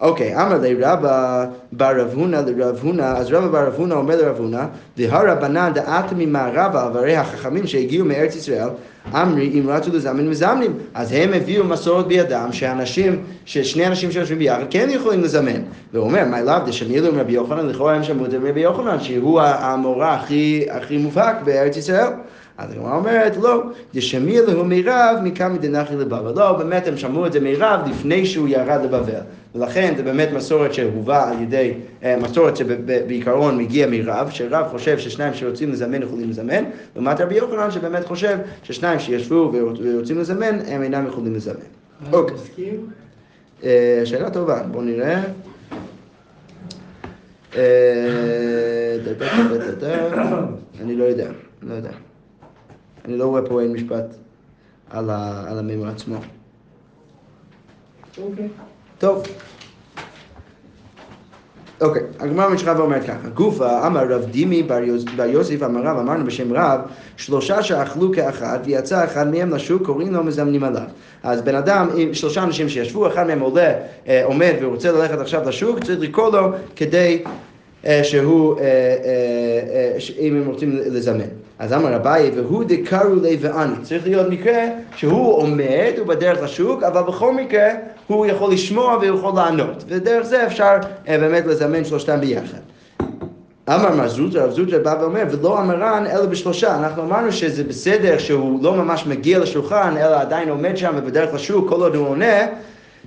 אוקיי, 0.00 0.36
אמר 0.36 0.58
לי 0.58 0.74
רבא 0.74 1.44
בר 1.72 2.00
רב 2.00 2.12
הונא 2.14 2.36
לרב 2.36 2.78
הונא, 2.82 3.02
אז 3.02 3.32
רבא 3.32 3.46
בר 3.46 3.66
רב 3.66 3.74
הונא 3.76 3.94
אומר 3.94 4.16
לרב 4.16 4.36
הונא, 4.38 4.64
והרבנן 4.96 5.72
דעתה 5.74 6.14
ממערבה, 6.16 6.90
והרי 6.94 7.16
החכמים 7.16 7.66
שהגיעו 7.66 8.06
מארץ 8.06 8.36
ישראל, 8.36 8.68
אמרי, 9.14 9.50
אם 9.54 9.70
רצו 9.70 9.90
לזמן 9.92 10.28
מזמנים, 10.28 10.72
אז 10.94 11.12
הם 11.12 11.32
הביאו 11.32 11.64
מסורת 11.64 12.06
בידם, 12.06 12.48
שאנשים, 12.52 13.22
ששני 13.44 13.86
אנשים 13.86 14.12
שיושבים 14.12 14.38
ביחד 14.38 14.64
כן 14.70 14.88
יכולים 14.90 15.22
לזמן. 15.22 15.60
והוא 15.92 16.06
אומר, 16.06 16.24
מה 16.24 16.40
לאו 16.40 16.58
דשמילו 16.66 17.08
עם 17.08 17.18
רבי 17.18 17.32
יוחנן, 17.32 17.66
לכאורה 17.66 17.94
הם 17.94 18.04
שמעו 18.04 18.26
את 18.26 18.34
רבי 18.34 18.60
יוחנן, 18.60 19.00
שהוא 19.00 19.40
המורה 19.40 20.14
הכי, 20.14 20.66
הכי 20.70 20.98
מובהק 20.98 21.36
בארץ 21.44 21.76
ישראל. 21.76 22.08
אז 22.58 22.72
הגמרא 22.72 22.96
אומרת, 22.96 23.36
לא, 23.36 23.62
דשמילו 23.94 24.64
מירב 24.64 25.16
מכמה 25.22 25.58
דנחי 25.58 25.96
לבבל. 25.96 26.32
לא, 26.36 26.52
באמת 26.52 26.86
הם 26.86 26.96
שמעו 26.96 27.26
את 27.26 27.32
זה 27.32 27.40
מירב 27.40 27.80
לפני 27.90 28.26
שהוא 28.26 28.48
ירד 28.48 28.80
לבבל. 28.84 29.20
ולכן 29.54 29.94
זה 29.96 30.02
באמת 30.02 30.28
מסורת 30.34 30.74
שהובאה 30.74 31.30
על 31.30 31.42
ידי, 31.42 31.74
אה, 32.02 32.16
מסורת 32.16 32.56
שבעיקרון 32.56 33.58
מגיע 33.58 33.86
מרב, 33.86 34.30
שרב 34.30 34.66
חושב 34.70 34.98
ששניים 34.98 35.34
שרוצים 35.34 35.72
לזמן 35.72 36.02
יכולים 36.02 36.30
לזמן, 36.30 36.64
לעומת 36.94 37.20
רבי 37.20 37.34
יוחנן 37.34 37.70
שבאמת 37.70 38.04
חושב 38.04 38.38
ששניים 38.62 38.98
שישבו 38.98 39.52
ורוצים 39.52 40.18
לזמן, 40.18 40.58
הם 40.66 40.82
אינם 40.82 41.06
יכולים 41.06 41.34
לזמן. 41.34 41.54
אוקיי. 42.12 42.36
אה, 43.64 44.02
שאלה 44.04 44.30
טובה, 44.30 44.62
בואו 44.62 44.82
נראה. 44.84 45.22
אה. 47.56 47.62
אני 50.80 50.96
לא 50.96 51.04
יודע, 51.04 51.28
לא 51.62 51.74
יודע. 51.74 52.05
אני 53.06 53.18
לא 53.18 53.24
רואה 53.26 53.42
פה 53.42 53.60
אין 53.62 53.72
משפט 53.72 54.04
על 54.90 55.10
ה- 55.10 55.44
על 55.48 55.58
המימון 55.58 55.88
עצמו. 55.88 56.16
אוקיי. 58.22 58.48
טוב. 58.98 59.22
אוקיי, 61.80 62.02
הגמרא 62.18 62.48
ממשיכה 62.48 62.74
ואומרת 62.78 63.04
ככה, 63.04 63.28
גופה 63.34 63.86
אמר 63.86 64.08
רב 64.12 64.24
דימי 64.24 64.62
בר 64.62 64.82
יוס- 64.82 65.04
בר 65.16 65.24
יוסף 65.24 65.62
אמר 65.62 65.80
רב, 65.82 65.98
אמרנו 65.98 66.24
בשם 66.26 66.52
רב, 66.52 66.80
שלושה 67.16 67.62
שאכלו 67.62 68.12
כאחד 68.12 68.58
ויצא 68.64 69.04
אחד 69.04 69.28
מהם 69.30 69.50
לשוק, 69.50 69.86
קוראים 69.86 70.12
לו 70.12 70.24
מזמנים 70.24 70.64
עליו. 70.64 70.82
אז 71.22 71.42
בן 71.42 71.54
אדם, 71.54 71.88
שלושה 72.12 72.42
אנשים 72.42 72.68
שישבו, 72.68 73.06
אחד 73.06 73.26
מהם 73.26 73.40
עולה, 73.40 73.72
אה, 74.08 74.24
עומד 74.24 74.52
ורוצה 74.60 74.92
ללכת 74.92 75.18
עכשיו 75.18 75.48
לשוק, 75.48 75.84
צריך 75.84 76.00
לקרוא 76.00 76.30
לו 76.30 76.48
כדי 76.76 77.22
אה, 77.84 78.04
שהוא, 78.04 78.58
אה, 78.60 79.96
אם 80.18 80.36
הם 80.36 80.46
רוצים 80.46 80.70
לזמן. 80.76 81.24
אז 81.58 81.72
אמר 81.72 81.96
אביי, 81.96 82.30
והוא 82.34 82.64
דקרו 82.64 83.14
לי 83.22 83.36
ואני. 83.40 83.74
צריך 83.82 84.06
להיות 84.06 84.28
מקרה 84.30 84.62
שהוא 84.96 85.34
עומד, 85.36 85.92
הוא 85.98 86.06
בדרך 86.06 86.42
לשוק, 86.42 86.82
אבל 86.82 87.02
בכל 87.02 87.32
מקרה 87.32 87.68
הוא 88.06 88.26
יכול 88.26 88.52
לשמוע 88.52 88.96
והוא 88.96 89.18
יכול 89.18 89.32
לענות. 89.36 89.84
ודרך 89.88 90.26
זה 90.26 90.46
אפשר 90.46 90.76
אה, 91.08 91.18
באמת 91.18 91.46
לזמן 91.46 91.84
שלושתם 91.84 92.20
ביחד. 92.20 92.58
אמר 93.68 93.94
מר 93.94 94.08
זוטרא, 94.08 94.42
רב 94.42 94.50
זוטרא 94.50 94.78
בא 94.78 94.96
ואומר, 95.00 95.22
ולא 95.30 95.60
אמרן 95.60 96.04
אלא 96.12 96.26
בשלושה. 96.26 96.76
אנחנו 96.78 97.02
אמרנו 97.02 97.32
שזה 97.32 97.64
בסדר 97.64 98.18
שהוא 98.18 98.62
לא 98.62 98.74
ממש 98.74 99.06
מגיע 99.06 99.38
לשולחן, 99.38 99.94
אלא 99.96 100.20
עדיין 100.20 100.48
עומד 100.48 100.76
שם 100.76 100.94
ובדרך 100.96 101.34
לשוק, 101.34 101.68
כל 101.68 101.80
עוד 101.80 101.94
הוא 101.94 102.08
עונה, 102.08 102.46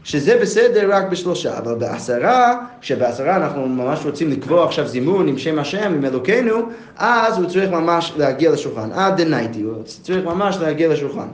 שזה 0.03 0.37
בסדר 0.41 0.95
רק 0.95 1.09
בשלושה. 1.09 1.57
אבל 1.57 1.75
בעשרה, 1.75 2.59
כשבעשרה 2.81 3.35
אנחנו 3.35 3.67
ממש 3.67 3.99
רוצים 4.05 4.29
לקבוע 4.31 4.65
עכשיו 4.65 4.87
זימון 4.87 5.27
עם 5.27 5.37
שם 5.37 5.59
השם, 5.59 5.93
עם 5.93 6.05
אלוקינו, 6.05 6.57
אז 6.97 7.37
הוא 7.37 7.49
צריך 7.49 7.69
ממש 7.69 8.13
להגיע 8.17 8.51
לשולחן. 8.51 8.91
עד 8.91 9.21
דנייטי, 9.21 9.61
הוא 9.61 9.83
צריך 9.83 10.25
ממש 10.25 10.57
להגיע 10.61 10.89
לשולחן. 10.89 11.27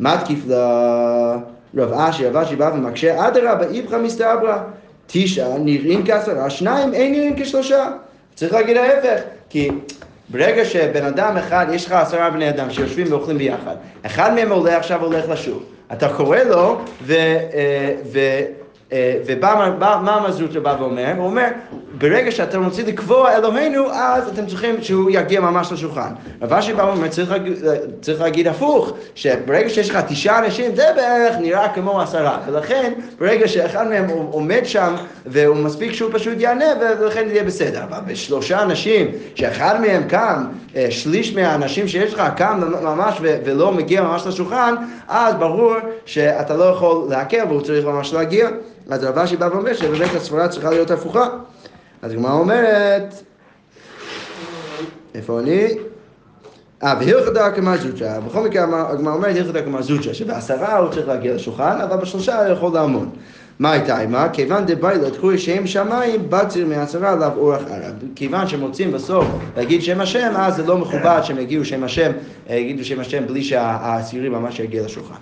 מתקיף 0.00 0.38
לרב 1.74 1.92
אשי, 1.92 2.26
רב 2.26 2.36
אשי 2.36 2.56
בא 2.56 2.70
ומקשה, 2.74 3.28
אדרבה, 3.28 3.64
איפכא 3.64 3.96
מסתברא. 3.96 4.58
תשעה 5.06 5.58
נראים 5.58 6.06
כעשרה, 6.06 6.50
שניים 6.50 6.94
אין 6.94 7.12
נראים 7.12 7.34
כשלושה. 7.36 7.90
צריך 8.34 8.52
להגיד 8.52 8.76
ההפך, 8.76 9.20
כי 9.50 9.70
ברגע 10.30 10.64
שבן 10.64 11.04
אדם 11.04 11.36
אחד, 11.36 11.66
יש 11.72 11.86
לך 11.86 11.92
עשרה 11.92 12.30
בני 12.30 12.48
אדם 12.48 12.70
שיושבים 12.70 13.06
ואוכלים 13.10 13.38
ביחד, 13.38 13.74
אחד 14.06 14.34
מהם 14.34 14.50
עולה 14.52 14.76
עכשיו 14.76 15.04
הולך 15.04 15.28
לשוק, 15.28 15.62
אתה 15.92 16.08
קורא 16.08 16.38
לו, 16.38 16.78
ו... 17.02 17.12
אה, 17.12 17.94
ו 18.12 18.18
אה, 18.92 19.14
ובא 19.26 19.54
בא- 19.78 20.00
מה 20.04 20.14
המזוטר 20.16 20.60
בא 20.60 20.76
ואומר? 20.80 21.12
הוא 21.16 21.26
אומר, 21.26 21.48
ברגע 21.98 22.30
שאתם 22.30 22.64
רוצים 22.64 22.86
לקבוע 22.86 23.36
אלוהינו, 23.36 23.90
אז 23.92 24.28
אתם 24.28 24.46
צריכים 24.46 24.82
שהוא 24.82 25.10
יגיע 25.10 25.40
ממש 25.40 25.72
לשולחן. 25.72 26.12
רב 26.42 26.52
אשי 26.52 26.72
בא 26.72 26.82
ואומר, 26.82 27.08
צריך, 27.08 27.34
צריך 28.00 28.20
להגיד 28.20 28.48
הפוך, 28.48 28.92
שברגע 29.14 29.68
שיש 29.68 29.90
לך 29.90 29.98
תשעה 30.08 30.38
אנשים, 30.38 30.76
זה 30.76 30.84
בערך 30.96 31.36
נראה 31.40 31.68
כמו 31.68 32.00
עשרה, 32.00 32.38
ולכן 32.46 32.92
ברגע 33.18 33.48
שאחד 33.48 33.88
מהם 33.88 34.08
עומד 34.08 34.60
שם, 34.64 34.94
והוא 35.26 35.56
מספיק 35.56 35.92
שהוא 35.92 36.10
פשוט 36.12 36.34
יענה, 36.38 36.64
ולכן 36.80 37.28
יהיה 37.28 37.44
בסדר. 37.44 37.84
אבל 37.84 37.98
בשלושה 38.06 38.62
אנשים, 38.62 39.10
שאחד 39.34 39.80
מהם 39.80 40.02
קם, 40.08 40.44
אה, 40.76 40.86
שליש 40.90 41.34
מהאנשים 41.34 41.88
שיש 41.88 42.14
לך 42.14 42.22
קם 42.36 42.60
ממש 42.82 43.14
ולא 43.20 43.72
מגיע 43.72 44.02
ממש 44.02 44.26
לשולחן, 44.26 44.74
אז 45.08 45.34
ברור 45.34 45.74
שאתה 46.06 46.56
לא 46.56 46.64
יכול 46.64 47.06
להקל 47.10 47.44
והוא 47.48 47.60
צריך 47.60 47.86
ממש 47.86 48.12
להגיע. 48.12 48.48
אז 48.90 49.04
רב 49.04 49.18
אשי 49.18 49.36
בא 49.36 49.48
ואומר 49.52 49.74
שבאמת 49.74 50.14
הסברה 50.14 50.48
צריכה 50.48 50.70
להיות 50.70 50.90
הפוכה. 50.90 51.28
אז 52.02 52.12
הגמרא 52.12 52.32
אומרת, 52.32 53.22
איפה 55.14 55.40
אני? 55.40 55.68
אה, 56.82 56.94
והלכתה 57.00 57.50
כמזוצ'ה, 57.50 58.20
בכל 58.20 58.44
מקרה 58.44 58.90
הגמרא 58.90 59.14
אומרת 59.14 59.36
הלכתה 59.36 59.62
כמזוצ'ה, 59.62 60.14
שבעשרה 60.14 60.78
הוא 60.78 60.90
צריך 60.90 61.08
להגיע 61.08 61.34
לשולחן, 61.34 61.78
אבל 61.80 61.96
בשלושה 61.96 62.46
הוא 62.46 62.52
יכול 62.52 62.74
לעמוד. 62.74 63.08
מה 63.58 63.72
הייתה 63.72 63.98
עימה? 63.98 64.28
כיוון 64.32 64.64
דביילה 64.66 65.10
תקחו 65.10 65.38
שם 65.38 65.66
שמיים, 65.66 66.20
בציר 66.28 66.66
מעשרה 66.66 67.12
עליו 67.12 67.32
אורח 67.36 67.62
ערב. 67.70 67.94
כיוון 68.14 68.46
שהם 68.48 68.60
רוצים 68.60 68.92
בסוף 68.92 69.26
להגיד 69.56 69.82
שם 69.82 70.00
השם, 70.00 70.32
אז 70.36 70.56
זה 70.56 70.66
לא 70.66 70.78
מכובד 70.78 71.20
שהם 71.22 71.38
יגידו 71.38 71.64
שם 71.64 71.84
השם, 71.84 72.12
אה, 72.50 72.56
יגידו 72.56 72.84
שם 72.84 73.00
השם 73.00 73.26
בלי 73.26 73.42
שהעשירי 73.42 74.28
ממש 74.28 74.60
יגיע 74.60 74.84
לשולחן. 74.84 75.14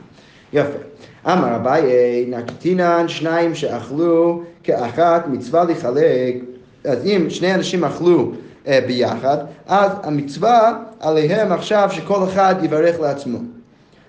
יפה. 0.53 0.79
אמר 1.27 1.57
אביי, 1.57 1.85
נקטינן 2.29 3.09
שניים 3.09 3.55
שאכלו 3.55 4.43
כאחת, 4.63 5.27
מצווה 5.27 5.65
לחלק. 5.65 6.56
אז 6.87 7.07
אם 7.07 7.27
שני 7.31 7.55
אנשים 7.55 7.85
אכלו 7.85 8.33
אה, 8.67 8.79
ביחד, 8.87 9.39
אז 9.67 9.91
המצווה 10.03 10.79
עליהם 11.01 11.53
עכשיו 11.53 11.89
שכל 11.93 12.25
אחד 12.25 12.55
יברך 12.63 13.01
לעצמו. 13.01 13.39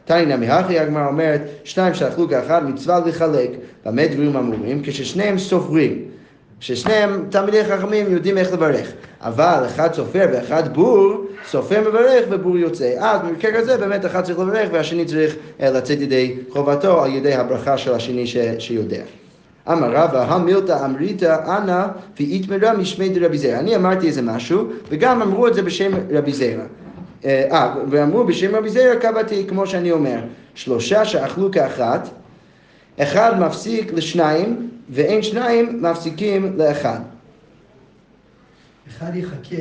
תני 0.05 0.25
נמי 0.25 0.49
הכי 0.49 0.79
הגמרא 0.79 1.07
אומרת, 1.07 1.41
שניים 1.63 1.93
שאכלו 1.93 2.29
כאחד, 2.29 2.69
מצווה 2.69 2.99
לחלק. 3.05 3.49
במה 3.85 4.07
דברים 4.07 4.35
אמורים? 4.35 4.81
כששניהם 4.83 5.37
סופרים. 5.37 6.01
ששניהם 6.59 7.25
תלמידי 7.29 7.65
חכמים 7.65 8.11
יודעים 8.11 8.37
איך 8.37 8.53
לברך. 8.53 8.91
אבל 9.21 9.63
אחד 9.65 9.93
סופר 9.93 10.25
ואחד 10.33 10.73
בור, 10.73 11.25
סופר 11.49 11.81
מברך 11.81 12.25
ובור 12.29 12.57
יוצא. 12.57 12.93
אז 12.99 13.21
במקרה 13.21 13.51
כזה 13.51 13.77
באמת 13.77 14.05
אחד 14.05 14.23
צריך 14.23 14.39
לברך 14.39 14.69
והשני 14.71 15.05
צריך 15.05 15.35
אה, 15.61 15.69
לצאת 15.69 16.01
ידי 16.01 16.35
חובתו 16.49 17.03
על 17.03 17.13
ידי 17.13 17.33
הברכה 17.33 17.77
של 17.77 17.93
השני 17.93 18.27
ש, 18.27 18.37
שיודע. 18.59 19.01
אמר 19.71 19.91
רבא, 19.91 20.33
המילתא 20.33 20.85
אמריתא 20.85 21.57
אנא 21.57 21.87
ואיתמרה 22.19 22.73
משמי 22.73 23.09
דרבי 23.09 23.37
זרע. 23.37 23.59
אני 23.59 23.75
אמרתי 23.75 24.07
איזה 24.07 24.21
משהו, 24.21 24.67
וגם 24.89 25.21
אמרו 25.21 25.47
את 25.47 25.53
זה 25.53 25.61
בשם 25.61 25.91
רבי 26.11 26.33
זרע. 26.33 26.63
אה, 27.25 27.75
ואמרו 27.89 28.23
בשם 28.23 28.55
רבי 28.55 28.69
זרע 28.69 28.95
קבעתי 28.95 29.45
כמו 29.47 29.67
שאני 29.67 29.91
אומר, 29.91 30.19
שלושה 30.55 31.05
שאכלו 31.05 31.51
כאחת, 31.51 32.09
אחד 32.99 33.39
מפסיק 33.39 33.93
לשניים, 33.93 34.69
ואין 34.89 35.23
שניים 35.23 35.79
מפסיקים 35.81 36.53
לאחד. 36.57 36.99
אחד 38.89 39.15
יחכה 39.15 39.55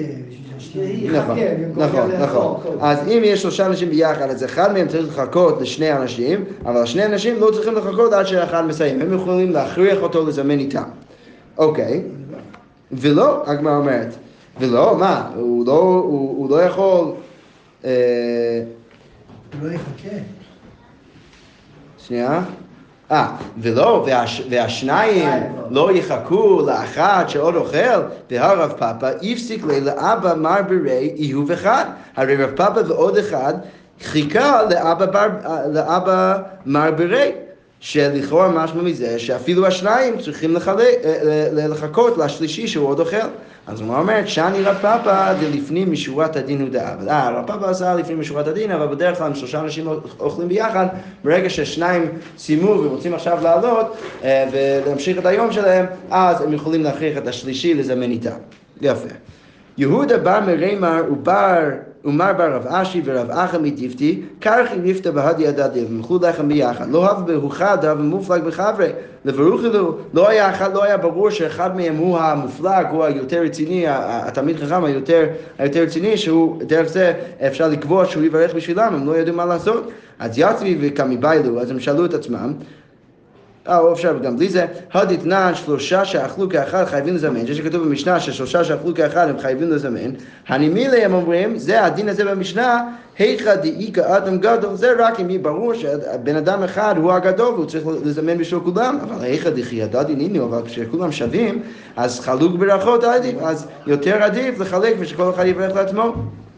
בשביל. 0.56 1.20
נכון, 1.20 1.38
נכון, 1.76 2.10
נכון. 2.20 2.76
אז 2.80 2.98
אם 3.08 3.22
יש 3.24 3.42
שלושה 3.42 3.66
אנשים 3.66 3.90
ביחד, 3.90 4.30
אז 4.30 4.44
אחד 4.44 4.72
מהם 4.72 4.88
צריך 4.88 5.18
לחכות 5.18 5.60
לשני 5.60 5.92
אנשים, 5.92 6.44
אבל 6.64 6.86
שני 6.86 7.06
אנשים 7.06 7.40
לא 7.40 7.50
צריכים 7.54 7.74
לחכות 7.74 8.12
עד 8.12 8.26
שאחד 8.26 8.66
מסיים. 8.66 9.00
הם 9.00 9.14
יכולים 9.14 9.50
להכריח 9.50 9.98
אותו 10.02 10.26
לזמן 10.26 10.58
איתם. 10.58 10.82
אוקיי, 11.58 12.02
ולא, 12.92 13.42
הגמרא 13.46 13.76
אומרת, 13.76 14.14
ולא, 14.60 14.96
מה, 14.98 15.30
הוא 15.36 15.66
לא, 15.66 15.80
הוא, 15.80 16.38
הוא 16.38 16.50
לא 16.50 16.62
יכול... 16.62 17.12
אה, 17.84 18.62
הוא 19.60 19.68
לא 19.68 19.74
יחכה. 19.74 20.16
שנייה. 21.98 22.42
אה, 23.12 23.28
ולא, 23.58 24.04
והש, 24.06 24.42
והשניים 24.50 25.28
לא 25.70 25.92
יחכו 25.92 26.62
לאחת 26.66 27.28
שעוד 27.28 27.56
אוכל, 27.56 28.00
והרב 28.30 28.72
פאפא 28.78 29.12
הפסיק 29.22 29.64
לאבא 29.64 30.34
מר 30.34 30.62
ברי 30.68 31.14
איהוב 31.16 31.50
אחד. 31.52 31.84
הרי 32.16 32.36
רב 32.36 32.50
פאפא 32.50 32.80
ועוד 32.88 33.16
אחד 33.16 33.54
חיכה 34.02 34.62
לאבא, 34.70 35.06
בר, 35.06 35.28
לאבא 35.72 36.38
מר 36.66 36.90
ברי. 36.90 37.32
שלכאורה 37.80 38.48
משמע 38.48 38.82
מזה 38.82 39.18
שאפילו 39.18 39.66
השניים 39.66 40.18
צריכים 40.18 40.54
לחלק, 40.54 40.94
אה, 41.04 41.48
לחכות 41.52 42.18
לשלישי 42.18 42.68
שהוא 42.68 42.88
עוד 42.88 43.00
אוכל. 43.00 43.16
אז 43.66 43.80
הוא 43.80 43.94
אומרת, 43.94 44.28
שאני 44.28 44.62
רב 44.62 44.76
פאפא 44.82 45.32
דלפנים 45.40 45.92
משורת 45.92 46.36
הדין 46.36 46.60
הוא 46.60 46.68
דאב. 46.68 47.08
אה, 47.08 47.30
רב 47.30 47.46
פאפא 47.46 47.64
עשה 47.64 47.94
לפנים 47.94 48.20
משורת 48.20 48.46
הדין, 48.46 48.70
אבל 48.70 48.86
בדרך 48.86 49.18
כלל 49.18 49.26
אם 49.26 49.34
שלושה 49.34 49.60
אנשים 49.60 49.88
אוכלים 50.20 50.48
ביחד, 50.48 50.86
ברגע 51.24 51.50
ששניים 51.50 52.08
סיימו 52.38 52.70
ורוצים 52.70 53.14
עכשיו 53.14 53.38
לעלות 53.42 53.96
אה, 54.24 54.48
ולהמשיך 54.52 55.18
את 55.18 55.26
היום 55.26 55.52
שלהם, 55.52 55.86
אז 56.10 56.40
הם 56.40 56.52
יכולים 56.52 56.82
להכריח 56.82 57.18
את 57.18 57.26
השלישי 57.26 57.74
לזמן 57.74 58.10
איתם. 58.10 58.36
יפה. 58.80 59.08
יהודה 59.78 60.18
בר 60.18 60.40
מרימר 60.40 61.02
ובר 61.12 61.60
ומר 62.06 62.32
בר 62.32 62.54
רב 62.54 62.66
אשי 62.66 63.02
ורב 63.04 63.30
אחא 63.30 63.56
מדיפתי, 63.56 64.22
קרחי 64.38 64.80
ליפתא 64.80 65.10
בהדי 65.10 65.48
הדדי, 65.48 65.84
ומחו 65.90 66.18
לחם 66.22 66.48
ביחד. 66.48 66.90
לא 66.90 67.10
הווה 67.10 67.24
בהוכדה 67.24 67.94
ומופלג 67.98 68.42
בחברי. 68.42 68.88
לברוכי 69.24 69.68
לו, 69.68 69.98
לא 70.14 70.28
היה 70.28 70.50
אחד, 70.50 70.74
לא 70.74 70.84
היה 70.84 70.96
ברור 70.96 71.30
שאחד 71.30 71.76
מהם 71.76 71.96
הוא 71.96 72.18
המופלג, 72.18 72.86
הוא 72.90 73.04
היותר 73.04 73.42
רציני, 73.42 73.84
התלמיד 73.88 74.56
חכם 74.56 74.84
היותר, 74.84 75.26
היותר 75.58 75.82
רציני, 75.82 76.16
שהוא, 76.16 76.62
דרך 76.62 76.88
זה 76.88 77.12
אפשר 77.46 77.68
לקבוע 77.68 78.06
שהוא 78.06 78.22
יברך 78.22 78.54
בשבילם, 78.54 78.94
הם 78.94 79.06
לא 79.06 79.16
ידעו 79.16 79.36
מה 79.36 79.44
לעשות. 79.44 79.90
אז 80.18 80.38
יצבי 80.38 80.78
וקמיבאילו, 80.80 81.60
אז 81.60 81.70
הם 81.70 81.80
שאלו 81.80 82.04
את 82.04 82.14
עצמם, 82.14 82.52
אה, 83.68 83.78
או 83.78 83.92
אפשר 83.92 84.18
גם 84.18 84.36
בלי 84.36 84.48
זה, 84.48 84.66
הדתנן 84.92 85.52
שלושה 85.54 86.04
שאכלו 86.04 86.48
כאחד 86.48 86.84
חייבים 86.84 87.14
לזמן, 87.14 87.46
זה 87.46 87.54
שכתוב 87.54 87.84
במשנה 87.84 88.20
ששלושה 88.20 88.64
שאכלו 88.64 88.94
כאחד 88.94 89.28
הם 89.28 89.38
חייבים 89.38 89.70
לזמן, 89.70 90.10
הנימילי 90.48 91.04
הם 91.04 91.14
אומרים, 91.14 91.58
זה 91.58 91.84
הדין 91.84 92.08
הזה 92.08 92.24
במשנה, 92.24 92.88
היכא 93.18 93.54
דאיכא 93.54 94.16
אדם 94.16 94.38
גדול, 94.38 94.74
זה 94.74 94.92
רק 94.98 95.20
אם 95.20 95.30
יהיה 95.30 95.38
ברור 95.38 95.74
שבן 95.74 96.36
אדם 96.36 96.62
אחד 96.62 96.94
הוא 96.96 97.12
הגדול 97.12 97.54
והוא 97.54 97.66
צריך 97.66 97.84
לזמן 98.04 98.38
בשביל 98.38 98.60
כולם, 98.60 98.98
אבל 99.02 99.24
היכא 99.24 99.50
דכי 99.50 99.82
הדדי 99.82 100.14
נינו, 100.14 100.44
אבל 100.44 100.62
כשכולם 100.66 101.12
שווים, 101.12 101.62
אז 101.96 102.20
חלוק 102.20 102.56
ברכות 102.56 103.04
עדיף, 103.04 103.34
אז 103.42 103.66
יותר 103.86 104.22
עדיף 104.22 104.60
לחלק 104.60 104.94
ושכל 104.98 105.30
אחד 105.30 105.46
יברך 105.46 105.76
לעצמו. 105.76 106.14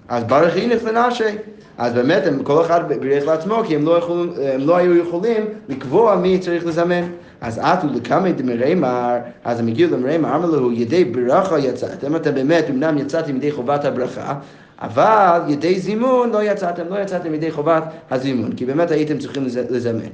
אז 0.09 0.25
ברך 0.25 0.57
אינך 0.57 0.85
לנשי. 0.85 1.25
אז 1.79 1.93
באמת, 1.95 2.27
הם, 2.27 2.43
כל 2.43 2.61
אחד 2.65 2.81
בירך 3.01 3.27
לעצמו, 3.27 3.63
כי 3.67 3.77
הם 3.77 3.85
לא, 3.85 3.99
יכול, 3.99 4.31
הם 4.55 4.61
לא 4.61 4.77
היו 4.77 4.97
יכולים 4.97 5.45
לקבוע 5.69 6.17
מי 6.17 6.39
צריך 6.39 6.67
לזמן. 6.67 7.03
אז 7.41 7.59
עטו 7.59 7.87
לקמא 7.95 8.31
דמרימר, 8.31 9.17
אז 9.45 9.61
הם 9.61 9.69
הגיעו 9.69 9.91
למרימר, 9.93 10.37
אמר 10.37 10.47
לו, 10.47 10.73
ידי 10.73 11.05
ברכה 11.05 11.59
יצאתם, 11.59 12.17
אתם 12.17 12.35
באמת, 12.35 12.65
אמנם 12.71 12.99
יצאתם 12.99 13.37
ידי 13.37 13.53
חובת 13.53 13.85
הברכה, 13.85 14.35
אבל 14.79 15.41
ידי 15.49 15.79
זימון 15.81 16.31
לא 16.31 16.43
יצאתם, 16.43 16.83
לא 16.91 16.99
יצאתם 16.99 17.35
ידי 17.35 17.51
חובת 17.51 17.83
הזימון, 18.11 18.53
כי 18.53 18.65
באמת 18.65 18.91
הייתם 18.91 19.19
צריכים 19.19 19.45
לזמן. 19.71 20.09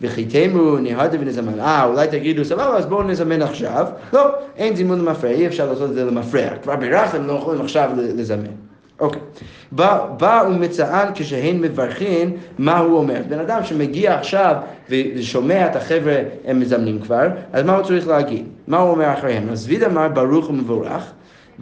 וחיתמו 0.00 0.76
נהדה 0.78 1.18
ונזמן. 1.20 1.60
אה, 1.60 1.84
אולי 1.84 2.08
תגידו, 2.08 2.44
סבבה, 2.44 2.76
אז 2.76 2.86
בואו 2.86 3.02
נזמן 3.02 3.42
עכשיו. 3.42 3.86
לא, 4.12 4.30
אין 4.56 4.76
זימון 4.76 4.98
למפרע, 4.98 5.30
אי 5.30 5.46
אפשר 5.46 5.70
לעשות 5.70 5.90
את 5.90 5.94
זה 5.94 6.04
למפרע. 6.04 6.56
כבר 6.62 6.76
בירכתם, 6.76 7.26
לא 7.26 7.32
יכולים 7.32 7.60
עכשיו 7.60 7.90
לזמן. 7.96 8.71
אוקיי. 9.02 9.20
בא, 9.72 10.06
בא 10.16 10.44
ומצען 10.46 11.08
כשהן 11.14 11.60
מברכין, 11.60 12.36
מה 12.58 12.78
הוא 12.78 12.98
אומר? 12.98 13.20
בן 13.28 13.38
אדם 13.38 13.64
שמגיע 13.64 14.14
עכשיו 14.14 14.56
ושומע 14.90 15.66
את 15.66 15.76
החבר'ה, 15.76 16.16
הם 16.44 16.60
מזמנים 16.60 17.00
כבר, 17.00 17.26
אז 17.52 17.64
מה 17.64 17.76
הוא 17.76 17.84
צריך 17.84 18.08
להגיד? 18.08 18.46
מה 18.66 18.78
הוא 18.78 18.90
אומר 18.90 19.12
אחריהם? 19.12 19.48
אז 19.50 19.68
ויד 19.68 19.82
אמר 19.82 20.08
ברוך 20.08 20.50
ומבורך, 20.50 21.12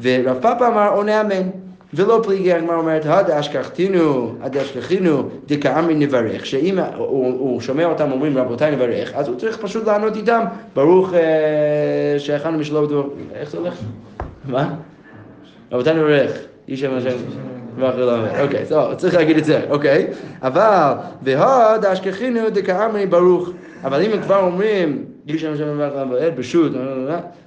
ורב 0.03 0.39
פאפה 0.41 0.69
אמר 0.69 0.89
עונה 0.89 1.21
אמן. 1.21 1.49
ולא 1.95 2.21
פליגי 2.25 2.53
הגמרא 2.53 2.77
אומרת, 2.77 3.07
הד 3.07 3.31
אשכחתינו, 3.31 4.35
הד 4.43 4.57
אשכחינו, 4.57 5.29
דכאמרי 5.47 5.95
נברך, 5.95 6.47
שאם 6.47 6.79
הוא, 6.79 7.39
הוא 7.39 7.61
שומע 7.61 7.85
אותם 7.85 8.13
אומרים 8.13 8.39
רבותיי 8.39 8.71
נברך, 8.71 9.15
אז 9.15 9.29
הוא 9.29 9.37
צריך 9.37 9.57
פשוט 9.57 9.87
לענות 9.87 10.17
איתם, 10.17 10.45
ברוך 10.75 11.15
אה, 11.15 12.19
שהכנו 12.19 12.59
משלום 12.59 12.87
דבר, 12.87 13.05
איך 13.35 13.51
זה 13.51 13.59
הולך? 13.59 13.75
מה? 14.45 14.75
רבותיי 15.73 15.95
נברך. 15.95 16.50
איש 16.71 16.81
שם 16.81 16.95
השם 16.95 17.17
לא 17.79 18.17
אומר. 18.17 18.43
אוקיי, 18.43 18.65
טוב, 18.69 18.95
צריך 18.95 19.15
להגיד 19.15 19.37
את 19.37 19.45
זה, 19.45 19.61
אוקיי? 19.71 20.07
אבל, 20.43 20.93
והוד 21.23 21.85
אשכחינו 21.85 22.51
דכאמרי 22.51 23.07
ברוך. 23.07 23.51
אבל 23.85 24.03
אם 24.03 24.11
הם 24.13 24.23
כבר 24.23 24.45
אומרים, 24.45 25.05
איש 25.29 25.43
שם 25.43 25.53
השם 25.53 25.65
ואחרי 25.79 25.97
לא 25.97 26.03
אומר, 26.03 26.31
ברשות, 26.37 26.73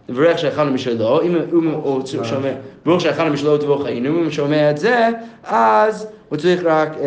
לברך 0.10 0.40
שהכנו 0.40 0.72
משלו, 0.72 1.22
אם 1.22 1.68
הוא 1.70 2.02
שומע, 2.06 2.52
ברוך 2.86 3.02
שהכנו 3.02 3.34
משלו 3.34 3.58
תבוא 3.58 3.84
חיינו, 3.84 4.10
אם 4.10 4.24
הוא 4.24 4.32
שומע 4.32 4.72
את 4.72 4.78
זה, 4.78 5.10
אז 5.44 6.08
הוא 6.30 6.38
צריך 6.38 6.62
רק 6.66 6.98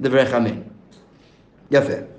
לברך 0.00 0.34
אמן. 0.34 0.50
יפה. 1.70 2.15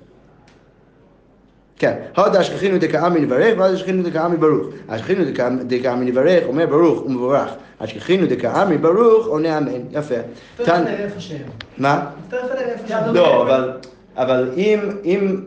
כן, 1.78 1.94
הוד 2.16 2.36
אשכחינו 2.36 2.78
דכאמרי 2.78 3.20
נברך, 3.20 3.58
והוד 3.58 3.74
אשכחינו 3.74 4.02
דכאמרי 4.02 4.36
ברוך. 4.36 4.66
אשכחינו 4.88 5.24
דכאמרי 5.66 6.06
נברך, 6.06 6.44
אומר 6.46 6.66
ברוך 6.66 7.06
ומבורך. 7.06 7.48
אשכחינו 7.78 8.26
דכאמרי 8.26 8.78
ברוך, 8.78 9.26
עונה 9.26 9.58
אמן. 9.58 9.80
יפה. 9.90 10.14
תכף 10.56 10.68
נראה 10.68 11.04
איפה 11.04 11.20
שהם. 11.20 11.38
מה? 11.78 12.06
תכף 12.28 12.44
נראה 12.44 12.72
איפה 12.72 12.88
שהם. 12.88 13.14
לא, 13.14 13.42
אבל... 13.42 13.72
אבל 14.16 14.50
אם, 14.56 14.80
אם, 15.04 15.40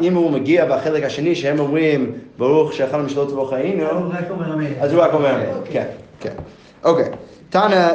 אם 0.00 0.14
הוא 0.14 0.30
מגיע 0.30 0.76
בחלק 0.76 1.04
השני 1.04 1.34
שהם 1.34 1.58
אומרים 1.58 2.12
ברוך 2.38 2.72
שאכלנו 2.72 3.04
משלות 3.04 3.30
אומר 4.30 4.54
אמן. 4.54 4.66
אז 4.80 4.92
הוא 4.92 5.02
רק 5.02 5.14
אומר 5.14 5.34
אמן, 5.34 5.60
כן, 5.70 5.86
כן. 6.20 6.32
אוקיי. 6.84 7.10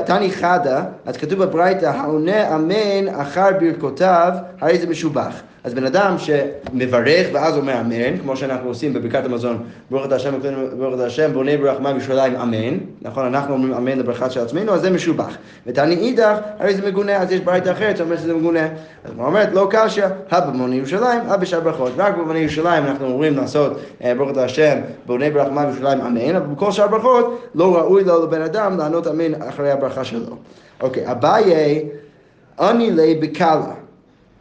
תני 0.06 0.32
חדה, 0.32 0.84
אז 1.06 1.18
כתוב 1.18 1.44
בברייתא, 1.44 1.86
העונה 1.86 2.56
אמן 2.56 3.08
אחר 3.08 3.50
ברכותיו, 3.60 4.34
הרי 4.62 4.78
זה 4.78 4.88
משובח. 4.88 5.42
אז 5.66 5.74
בן 5.74 5.86
אדם 5.86 6.16
שמברך 6.18 7.28
ואז 7.34 7.58
אומר 7.58 7.82
אמן, 7.82 8.18
כמו 8.18 8.38
שאנחנו 8.38 8.68
עושים 8.68 8.94
בברכת 8.94 9.26
המזון, 9.26 9.64
ברוך 9.92 10.06
אתה 10.06 10.16
השם, 10.16 10.34
ברוך 10.78 10.96
אתה 10.96 11.06
השם, 11.06 11.34
בונה 11.34 11.58
ברחמה 11.58 11.94
בירושלים 11.94 12.36
אמן, 12.36 12.78
נכון, 13.02 13.26
אנחנו 13.26 13.54
אומרים 13.54 13.74
אמן 13.74 13.98
לברכה 14.00 14.30
של 14.30 14.40
עצמנו, 14.40 14.74
אז 14.74 14.82
זה 14.82 14.90
משובח. 14.90 15.38
ותעני 15.68 15.96
אידך, 15.96 16.38
הרי 16.60 16.76
זה 16.76 16.88
מגונה, 16.88 17.18
אז 17.18 17.32
יש 17.32 17.40
ברייתא 17.40 17.70
אחרת 17.70 17.98
שאומרת 17.98 18.20
שזה 18.20 18.34
מגונה. 18.34 18.68
אז 19.04 19.12
הוא 19.18 19.26
אומרת, 19.26 19.50
לא 19.54 19.68
קשיא, 19.70 20.04
הבא 20.32 20.50
בונה 20.50 20.76
ירושלים, 20.76 21.20
הבא 21.26 21.38
בשאר 21.38 21.60
ברכות. 21.60 21.92
רק 21.98 22.18
בבונה 22.18 22.40
ירושלים 22.40 22.86
אנחנו 22.86 23.06
אומרים 23.06 23.38
לעשות 23.38 23.80
ברוך 24.18 24.32
אתה 24.32 24.44
השם, 24.44 24.78
בונה 25.06 25.30
ברחמה 25.30 25.66
בירושלים 25.66 26.02
אמן, 26.02 26.36
אבל 26.36 26.46
בכל 26.56 26.72
שאר 26.72 26.88
ברכות 26.88 27.42
לא 27.56 27.76
ראוי 27.76 28.04
לבן 28.04 28.42
אדם 28.42 28.78
לענות 28.78 29.08
אמן 29.08 29.42
אחרי 29.42 29.72
הברכה 29.72 30.04
שלו. 30.04 30.36
אוקיי, 30.82 31.12
אביי, 31.12 31.86
אני 32.60 32.92
לי 32.92 33.16
בקלה. 33.16 33.85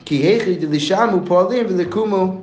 כי 0.04 0.14
היכי 0.14 0.54
דלשמו 0.54 1.26
פועלים 1.26 1.66
ולקומו. 1.68 2.40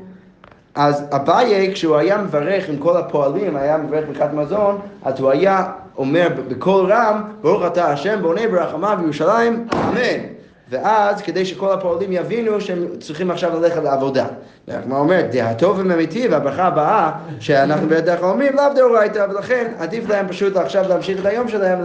אז 0.76 1.04
אביי, 1.12 1.71
כשהוא 1.74 1.95
היה 1.95 2.17
מברך 2.17 2.69
עם 2.69 2.78
כל 2.78 2.97
הפועלים, 2.97 3.56
היה 3.56 3.78
מברך 3.78 4.08
ברכת 4.08 4.34
מזון, 4.34 4.80
אז 5.04 5.19
הוא 5.19 5.30
היה 5.30 5.71
אומר 5.97 6.28
בקול 6.47 6.91
רם, 6.91 7.21
ברוך 7.41 7.65
אתה 7.65 7.91
השם 7.91 8.21
בונה 8.21 8.47
ברחמה 8.47 8.95
בירושלים, 8.95 9.67
אמן. 9.74 10.40
ואז 10.71 11.21
כדי 11.21 11.45
שכל 11.45 11.71
הפועלים 11.71 12.12
יבינו 12.12 12.62
שהם 12.62 12.86
צריכים 12.99 13.31
עכשיו 13.31 13.60
ללכת 13.60 13.84
לעבודה. 13.84 14.25
והגמרא 14.67 14.99
אומרת, 14.99 15.31
דעתו 15.31 15.77
וממיתי, 15.77 16.27
והברכה 16.27 16.63
הבאה 16.63 17.12
שאנחנו 17.39 17.88
בדרך 17.88 18.19
כלל 18.19 18.29
אומרים, 18.29 18.55
לאו 18.55 18.63
דאורייתא, 18.75 19.25
ולכן 19.29 19.71
עדיף 19.77 20.10
להם 20.10 20.27
פשוט 20.27 20.57
עכשיו 20.57 20.86
להמשיך 20.89 21.19
את 21.19 21.25
היום 21.25 21.47
שלהם 21.47 21.79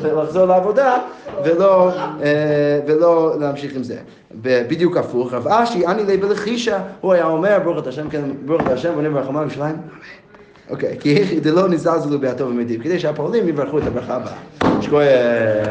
ולחזור 0.00 0.44
לעבודה, 0.46 0.96
ולא, 1.44 1.92
ולא 2.86 3.34
להמשיך 3.40 3.76
עם 3.76 3.82
זה. 3.82 3.96
בדיוק 4.42 4.96
הפוך, 4.96 5.32
רב 5.32 5.48
אשי, 5.48 5.86
אני 5.86 6.04
לי 6.04 6.16
בלחישה, 6.16 6.78
הוא 7.00 7.12
היה 7.12 7.26
אומר, 7.26 7.58
ברוך 7.64 7.78
אתה 7.78 7.88
השם, 7.88 8.08
ברוך 8.44 8.62
אתה 8.62 8.72
השם, 8.72 8.94
בונה 8.94 9.10
ברחמה 9.10 9.40
בירושלים. 9.40 9.76
אוקיי, 10.70 10.96
כי 11.00 11.24
זה 11.44 11.52
לא 11.52 11.68
נזזלו 11.68 12.18
בעתו 12.18 12.46
ומדיב, 12.46 12.82
כדי 12.82 12.98
שהפועלים 12.98 13.48
יברכו 13.48 13.78
את 13.78 13.86
הברכה 13.86 14.14
הבאה. 14.14 14.34